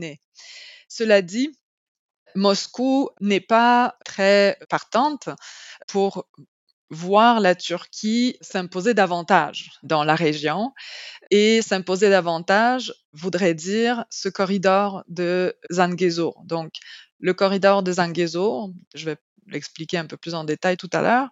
[0.88, 1.56] cela dit,
[2.34, 5.28] Moscou n'est pas très partante
[5.88, 6.26] pour
[6.90, 10.72] voir la Turquie s'imposer davantage dans la région.
[11.30, 16.34] Et s'imposer davantage voudrait dire ce corridor de Zangezur.
[16.44, 16.72] Donc,
[17.20, 21.28] le corridor de Zangezur, je vais l'expliquer un peu plus en détail tout à l'heure,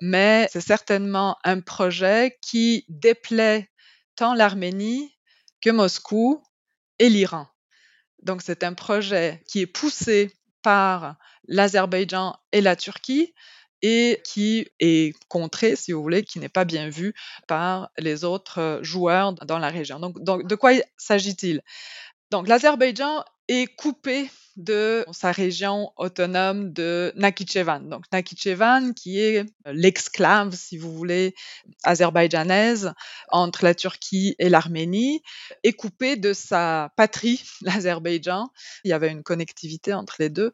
[0.00, 3.70] mais c'est certainement un projet qui déplaît
[4.16, 5.16] tant l'Arménie
[5.60, 6.42] que Moscou
[6.98, 7.46] et l'Iran.
[8.22, 10.32] Donc c'est un projet qui est poussé
[10.62, 11.16] par
[11.48, 13.34] l'Azerbaïdjan et la Turquie
[13.82, 17.14] et qui est contré, si vous voulez, qui n'est pas bien vu
[17.48, 19.98] par les autres joueurs dans la région.
[19.98, 21.62] Donc, de quoi s'agit-il?
[22.30, 27.80] Donc l'Azerbaïdjan est coupé de sa région autonome de Nakhichevan.
[27.88, 31.34] Donc Nakhichevan, qui est l'exclave, si vous voulez,
[31.84, 32.92] azerbaïdjanaise
[33.28, 35.22] entre la Turquie et l'Arménie,
[35.62, 38.48] est coupé de sa patrie, l'Azerbaïdjan.
[38.84, 40.52] Il y avait une connectivité entre les deux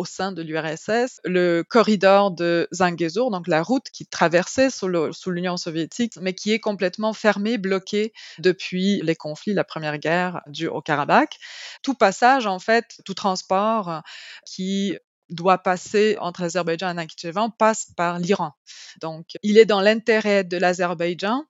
[0.00, 4.88] au sein de l'URSS, le corridor de Zangezur, donc la route qui traversait sous
[5.26, 10.68] l'Union soviétique, mais qui est complètement fermée, bloquée depuis les conflits, la première guerre du
[10.68, 11.36] au Karabakh.
[11.82, 14.02] Tout passage, en fait, tout transport
[14.46, 14.96] qui
[15.28, 18.54] doit passer entre l'Azerbaïdjan et Nakhichevan passe par l'Iran.
[19.02, 21.44] Donc, il est dans l'intérêt de l'Azerbaïdjan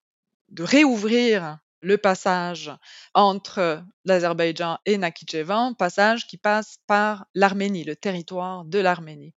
[0.49, 2.71] de réouvrir le passage
[3.15, 9.35] entre l'Azerbaïdjan et Nakhichevan, passage qui passe par l'Arménie, le territoire de l'Arménie.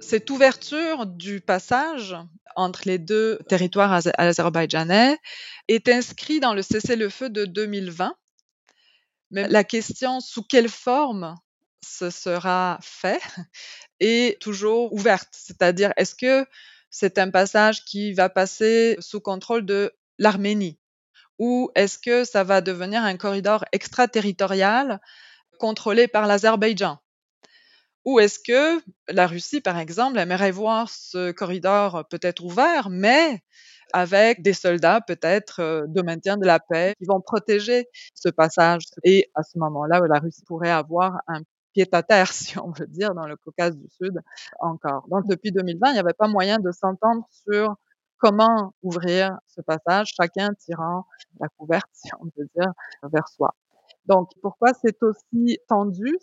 [0.00, 2.16] Cette ouverture du passage
[2.56, 5.18] entre les deux territoires azerbaïdjanais
[5.68, 8.14] est inscrite dans le cessez-le-feu de 2020.
[9.30, 11.34] Mais la question sous quelle forme
[11.84, 13.20] ce sera fait
[14.00, 15.28] est toujours ouverte.
[15.32, 16.46] C'est-à-dire, est-ce que
[16.90, 20.78] c'est un passage qui va passer sous contrôle de l'Arménie
[21.38, 25.00] ou est-ce que ça va devenir un corridor extraterritorial
[25.58, 26.98] contrôlé par l'Azerbaïdjan?
[28.04, 33.40] Ou est-ce que la Russie, par exemple, aimerait voir ce corridor peut-être ouvert, mais
[33.92, 38.84] avec des soldats peut-être euh, de maintien de la paix qui vont protéger ce passage?
[39.04, 41.42] Et à ce moment-là, la Russie pourrait avoir un
[41.84, 44.18] pied à terre, si on veut dire, dans le Caucase du Sud
[44.60, 45.06] encore.
[45.08, 47.76] Donc depuis 2020, il n'y avait pas moyen de s'entendre sur
[48.18, 51.04] comment ouvrir ce passage, chacun tirant
[51.40, 52.72] la couverte, si on peut dire,
[53.02, 53.54] vers soi.
[54.06, 56.18] Donc, pourquoi c'est aussi tendu?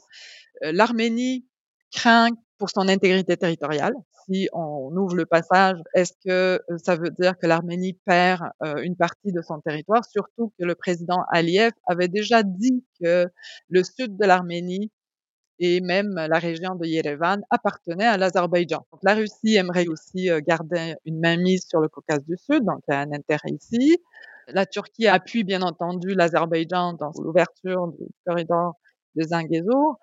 [0.64, 1.48] Euh, L'Arménie
[1.94, 3.94] craint pour son intégrité territoriale.
[4.26, 8.78] Si on ouvre le passage, est-ce que euh, ça veut dire que l'Arménie perd euh,
[8.82, 10.04] une partie de son territoire?
[10.06, 13.28] Surtout que le président Aliyev avait déjà dit que
[13.70, 14.92] le sud de l'Arménie
[15.60, 18.86] et même la région de Yerevan appartenait à l'Azerbaïdjan.
[18.92, 22.80] Donc la Russie aimerait aussi euh, garder une mainmise sur le Caucase du Sud, donc
[22.88, 23.98] il y a un intérêt ici.
[24.48, 28.76] La Turquie appuie bien entendu l'Azerbaïdjan dans l'ouverture du corridor
[29.16, 29.98] de Zangezur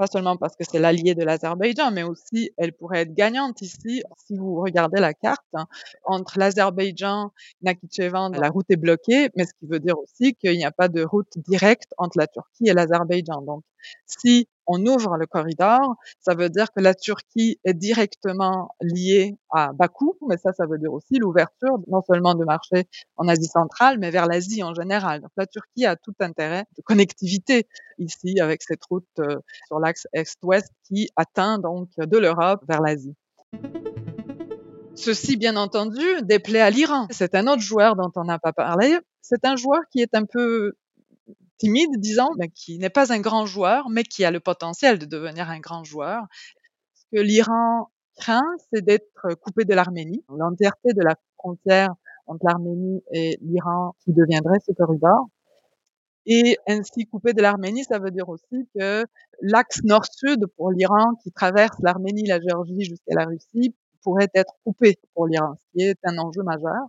[0.00, 4.02] pas seulement parce que c'est l'allié de l'Azerbaïdjan, mais aussi elle pourrait être gagnante ici.
[4.16, 5.66] Si vous regardez la carte, hein,
[6.04, 10.64] entre l'Azerbaïdjan, Nakhichevan, la route est bloquée, mais ce qui veut dire aussi qu'il n'y
[10.64, 13.42] a pas de route directe entre la Turquie et l'Azerbaïdjan.
[13.42, 13.62] Donc,
[14.06, 19.72] si on ouvre le corridor, ça veut dire que la Turquie est directement liée à
[19.72, 22.84] Bakou, mais ça, ça veut dire aussi l'ouverture non seulement de marchés
[23.16, 25.22] en Asie centrale, mais vers l'Asie en général.
[25.36, 27.66] La Turquie a tout intérêt de connectivité
[27.98, 33.16] ici avec cette route euh, sur l'axe est-ouest qui atteint donc de l'Europe vers l'Asie.
[34.94, 37.06] Ceci, bien entendu, déplaît à l'Iran.
[37.10, 38.98] C'est un autre joueur dont on n'a pas parlé.
[39.22, 40.74] C'est un joueur qui est un peu
[41.60, 45.06] timide, disons, mais qui n'est pas un grand joueur, mais qui a le potentiel de
[45.06, 46.24] devenir un grand joueur.
[46.94, 48.42] Ce que l'Iran craint,
[48.72, 51.90] c'est d'être coupé de l'Arménie, l'entièreté de la frontière
[52.26, 55.28] entre l'Arménie et l'Iran qui deviendrait ce corridor.
[56.26, 59.04] Et ainsi coupé de l'Arménie, ça veut dire aussi que
[59.42, 64.98] l'axe nord-sud pour l'Iran qui traverse l'Arménie, la Géorgie jusqu'à la Russie pourrait être coupé
[65.14, 66.88] pour l'Iran, ce qui est un enjeu majeur.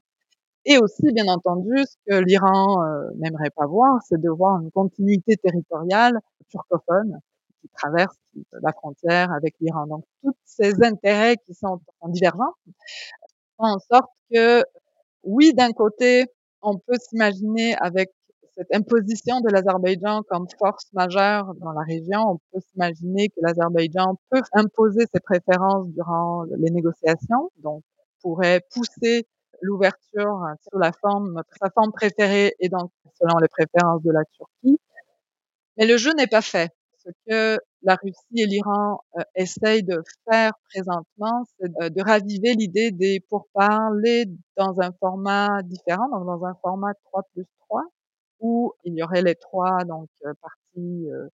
[0.65, 4.71] Et aussi, bien entendu, ce que l'Iran euh, n'aimerait pas voir, c'est de voir une
[4.71, 7.19] continuité territoriale turcophone
[7.61, 8.15] qui traverse
[8.61, 9.87] la frontière avec l'Iran.
[9.87, 12.53] Donc, tous ces intérêts qui sont en divergents
[13.57, 14.63] font en sorte que,
[15.23, 16.25] oui, d'un côté,
[16.61, 18.11] on peut s'imaginer avec
[18.55, 24.17] cette imposition de l'Azerbaïdjan comme force majeure dans la région, on peut s'imaginer que l'Azerbaïdjan
[24.29, 27.81] peut imposer ses préférences durant les négociations, donc
[28.21, 29.25] pourrait pousser
[29.61, 34.79] l'ouverture sur la forme, sa forme préférée et donc selon les préférences de la Turquie.
[35.77, 36.71] Mais le jeu n'est pas fait.
[37.03, 42.91] Ce que la Russie et l'Iran euh, essayent de faire présentement, c'est de, raviver l'idée
[42.91, 47.81] des pourparlers dans un format différent, donc dans un format 3 plus 3,
[48.39, 51.27] où il y aurait les trois donc euh, parties euh,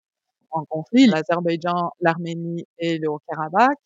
[0.52, 3.78] en conflit, l'Azerbaïdjan, l'Arménie et le Haut-Karabakh,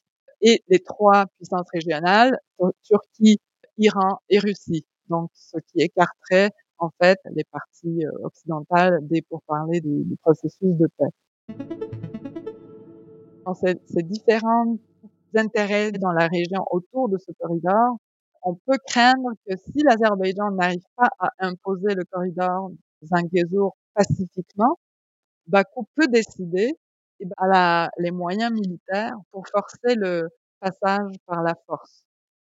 [0.41, 2.37] et les trois puissances régionales,
[2.83, 3.39] Turquie,
[3.81, 4.85] Iran et Russie.
[5.09, 10.87] Donc, ce qui écarterait en fait les parties euh, occidentales des pourparlers du, processus de
[10.97, 11.55] paix.
[13.45, 14.77] Dans ces, différents
[15.35, 17.97] intérêts dans la région autour de ce corridor,
[18.43, 22.71] on peut craindre que si l'Azerbaïdjan n'arrive pas à imposer le corridor
[23.03, 24.77] Zangezur pacifiquement,
[25.47, 26.71] Bakou peut décider
[27.19, 30.29] et ben, a les moyens militaires pour forcer le
[30.59, 32.03] passage par la force.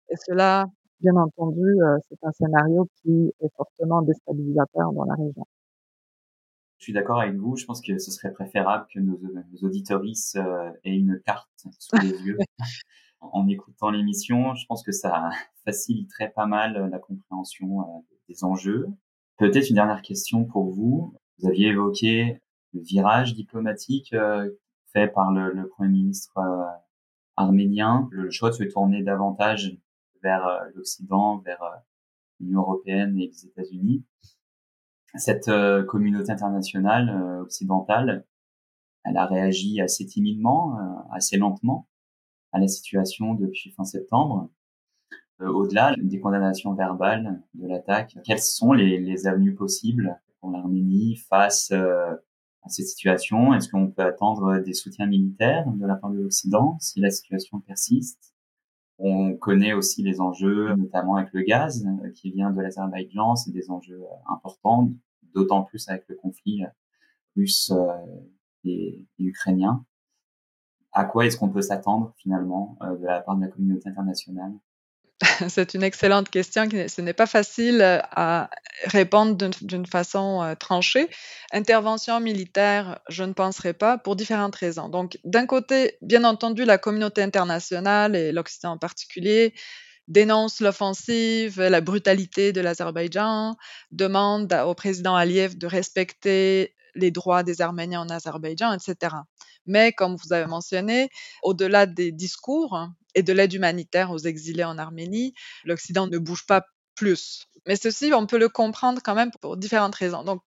[0.08, 0.66] Et cela
[1.00, 5.46] bien entendu, euh, c'est un scénario qui est fortement déstabilisateur dans la région.
[6.78, 7.56] Je suis d'accord avec vous.
[7.56, 11.96] Je pense que ce serait préférable que nos, nos auditoristes euh, aient une carte sous
[12.02, 12.38] les yeux
[13.20, 14.54] en écoutant l'émission.
[14.54, 15.30] Je pense que ça
[15.64, 18.86] faciliterait pas mal euh, la compréhension des enjeux.
[19.38, 21.14] Peut-être une dernière question pour vous.
[21.38, 22.40] Vous aviez évoqué
[22.72, 24.14] le virage diplomatique
[24.92, 26.38] fait par le, le Premier ministre
[27.36, 29.76] arménien, le choix de se tourner davantage
[30.22, 31.76] vers euh, l'Occident, vers euh,
[32.40, 34.04] l'Union européenne et les États-Unis.
[35.14, 38.26] Cette euh, communauté internationale occidentale,
[39.04, 40.76] elle a réagi assez timidement,
[41.12, 41.88] assez lentement
[42.52, 44.50] à la situation depuis fin septembre.
[45.38, 51.70] Au-delà des condamnations verbales de l'attaque, quelles sont les, les avenues possibles pour l'Arménie face
[51.70, 53.54] à cette situation?
[53.54, 57.60] Est-ce qu'on peut attendre des soutiens militaires de la part de l'Occident si la situation
[57.60, 58.35] persiste?
[58.98, 63.36] On connaît aussi les enjeux, notamment avec le gaz qui vient de l'Azerbaïdjan.
[63.36, 64.90] C'est des enjeux importants,
[65.34, 66.64] d'autant plus avec le conflit
[67.36, 67.72] russe
[68.64, 69.84] et, ukrainien.
[70.92, 74.54] À quoi est-ce qu'on peut s'attendre finalement de la part de la communauté internationale?
[75.48, 76.68] C'est une excellente question.
[76.70, 78.50] Ce n'est pas facile euh, à
[78.84, 81.08] répondre d'une façon euh, tranchée.
[81.52, 84.88] Intervention militaire, je ne penserai pas pour différentes raisons.
[84.88, 89.54] Donc, d'un côté, bien entendu, la communauté internationale et l'Occident en particulier
[90.06, 93.56] dénonce l'offensive, la brutalité de l'Azerbaïdjan,
[93.90, 99.14] demande au président Aliyev de respecter les droits des Arméniens en Azerbaïdjan, etc.
[99.66, 101.10] Mais comme vous avez mentionné,
[101.42, 106.64] au-delà des discours, et de l'aide humanitaire aux exilés en Arménie, l'Occident ne bouge pas
[106.94, 107.48] plus.
[107.66, 110.22] Mais ceci, on peut le comprendre quand même pour différentes raisons.
[110.22, 110.42] Donc,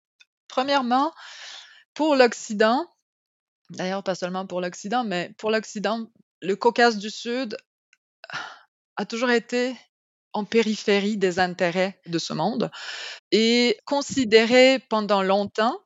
[0.47, 1.13] premièrement,
[1.93, 2.85] pour l'Occident,
[3.69, 6.11] d'ailleurs pas seulement pour l'Occident, mais pour l'Occident,
[6.41, 7.57] le Caucase du Sud
[8.97, 9.75] a toujours été
[10.37, 12.69] en périphérie des intérêts de ce monde
[13.31, 15.79] et considéré pendant longtemps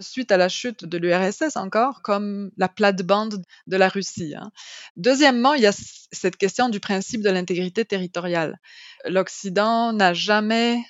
[0.00, 4.34] suite à la chute de l'URSS encore, comme la plate-bande de la Russie.
[4.36, 4.50] Hein.
[4.96, 5.72] Deuxièmement, il y a
[6.12, 8.58] cette question du principe de l'intégrité territoriale.
[9.04, 10.80] L'Occident n'a jamais,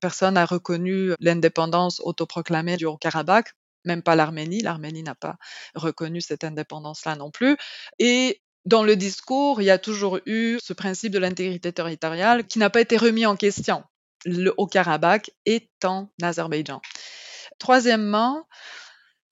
[0.00, 3.52] personne n'a reconnu l'indépendance autoproclamée du Haut-Karabakh,
[3.84, 4.60] même pas l'Arménie.
[4.60, 5.36] L'Arménie n'a pas
[5.74, 7.56] reconnu cette indépendance-là non plus.
[8.00, 12.58] Et dans le discours, il y a toujours eu ce principe de l'intégrité territoriale qui
[12.58, 13.82] n'a pas été remis en question.
[14.26, 16.82] Le Haut-Karabakh est en Azerbaïdjan.
[17.58, 18.46] Troisièmement,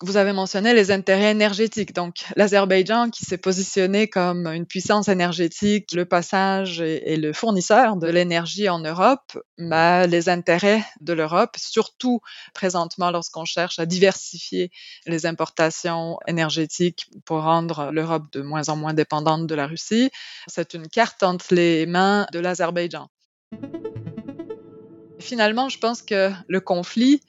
[0.03, 1.95] vous avez mentionné les intérêts énergétiques.
[1.95, 8.07] Donc, l'Azerbaïdjan qui s'est positionné comme une puissance énergétique, le passage et, le fournisseur de
[8.07, 12.21] l'énergie en Europe, bah, les intérêts de l'Europe, surtout
[12.53, 14.71] présentement lorsqu'on cherche à diversifier
[15.07, 20.11] les importations énergétiques pour rendre l'Europe de moins en moins dépendante de la Russie,
[20.47, 23.09] c'est une carte entre les mains de l'Azerbaïdjan.
[25.21, 27.23] Finalement, je pense que le conflit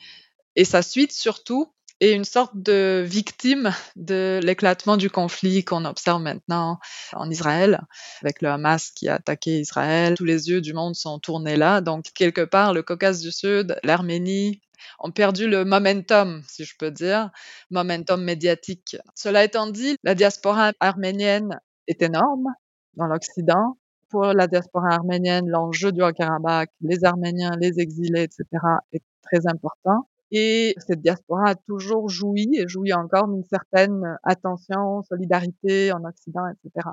[0.57, 6.21] et sa suite surtout est une sorte de victime de l'éclatement du conflit qu'on observe
[6.21, 6.79] maintenant
[7.13, 7.81] en Israël,
[8.21, 10.15] avec le Hamas qui a attaqué Israël.
[10.15, 11.81] Tous les yeux du monde sont tournés là.
[11.81, 14.61] Donc, quelque part, le Caucase du Sud, l'Arménie
[14.99, 17.31] ont perdu le momentum, si je peux dire,
[17.71, 18.97] momentum médiatique.
[19.15, 22.47] Cela étant dit, la diaspora arménienne est énorme
[22.95, 23.77] dans l'Occident.
[24.09, 28.45] Pour la diaspora arménienne, l'enjeu du Haut-Karabakh, les Arméniens, les exilés, etc.,
[28.93, 30.07] est très important.
[30.31, 36.43] Et cette diaspora a toujours joui et jouit encore d'une certaine attention, solidarité en Occident,
[36.47, 36.89] etc.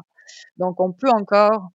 [0.57, 1.71] Donc on peut encore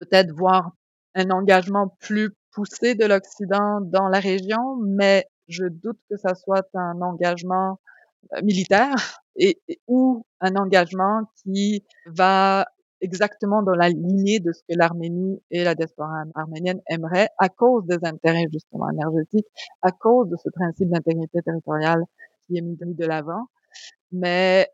[0.00, 0.72] peut-être voir
[1.14, 6.66] un engagement plus poussé de l'Occident dans la région, mais je doute que ça soit
[6.74, 7.78] un engagement
[8.42, 12.66] militaire et, ou un engagement qui va
[13.04, 17.84] exactement dans la lignée de ce que l'Arménie et la diaspora arménienne aimeraient à cause
[17.86, 19.46] des intérêts justement énergétiques,
[19.82, 22.02] à cause de ce principe d'intégrité territoriale
[22.46, 23.46] qui est mis de l'avant.
[24.12, 24.68] Mais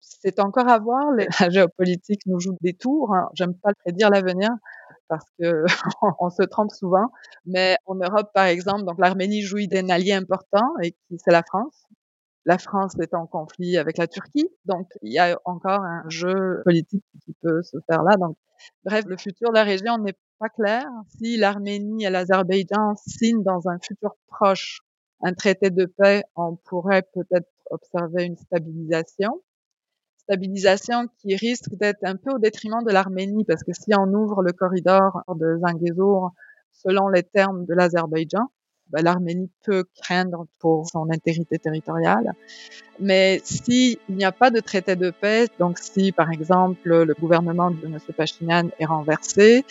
[0.00, 1.04] c'est encore à voir.
[1.40, 3.14] La géopolitique nous joue des tours.
[3.14, 3.28] Hein.
[3.34, 4.50] J'aime pas prédire l'avenir
[5.08, 5.64] parce que
[6.20, 7.06] on se trompe souvent.
[7.46, 11.42] Mais en Europe, par exemple, donc l'Arménie jouit d'un allié important et qui c'est la
[11.42, 11.84] France.
[12.46, 16.60] La France est en conflit avec la Turquie, donc il y a encore un jeu
[16.64, 18.16] politique qui peut se faire là.
[18.16, 18.36] Donc,
[18.84, 20.84] bref, le futur de la région n'est pas clair.
[21.18, 24.80] Si l'Arménie et l'Azerbaïdjan signent dans un futur proche
[25.22, 29.42] un traité de paix, on pourrait peut-être observer une stabilisation.
[30.18, 34.42] Stabilisation qui risque d'être un peu au détriment de l'Arménie, parce que si on ouvre
[34.42, 36.32] le corridor de Zangezur
[36.72, 38.50] selon les termes de l'Azerbaïdjan,
[38.90, 42.32] bah, l'Arménie peut craindre pour son intégrité territoriale.
[43.00, 47.70] Mais s'il n'y a pas de traité de paix, donc si par exemple le gouvernement
[47.70, 47.98] de M.
[48.16, 49.64] Pachinian est renversé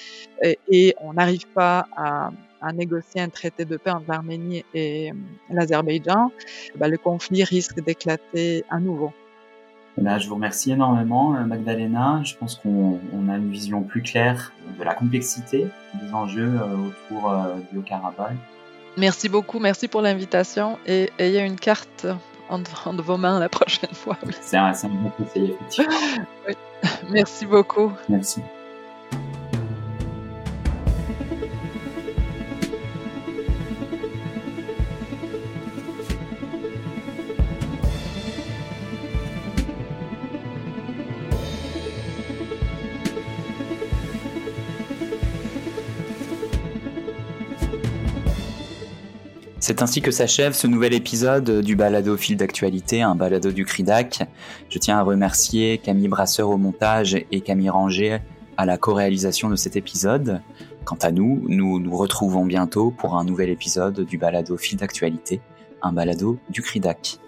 [0.70, 2.32] et, on n'arrive pas à,
[2.74, 5.16] négocier un traité de paix entre l'Arménie et euh,
[5.50, 6.32] l'Azerbaïdjan,
[6.78, 9.12] bah, le conflit risque d'éclater à nouveau.
[9.98, 12.22] Eh ben, je vous remercie énormément, euh, Magdalena.
[12.24, 13.00] Je pense qu'on
[13.30, 15.68] a une vision plus claire de la complexité
[16.02, 17.36] des enjeux euh, autour
[17.70, 18.38] du Haut-Karabakh
[18.98, 22.06] Merci beaucoup, merci pour l'invitation et ayez une carte
[22.50, 24.18] entre, vos mains la prochaine fois.
[24.42, 26.26] C'est un, un bon conseil, effectivement.
[27.10, 27.92] Merci beaucoup.
[28.10, 28.42] Merci.
[49.66, 54.28] C'est ainsi que s'achève ce nouvel épisode du balado fil d'actualité, un balado du CRIDAC.
[54.68, 58.18] Je tiens à remercier Camille Brasseur au montage et Camille Ranger
[58.58, 60.42] à la co-réalisation de cet épisode.
[60.84, 65.40] Quant à nous, nous nous retrouvons bientôt pour un nouvel épisode du balado fil d'actualité,
[65.82, 67.20] un balado du CRIDAC.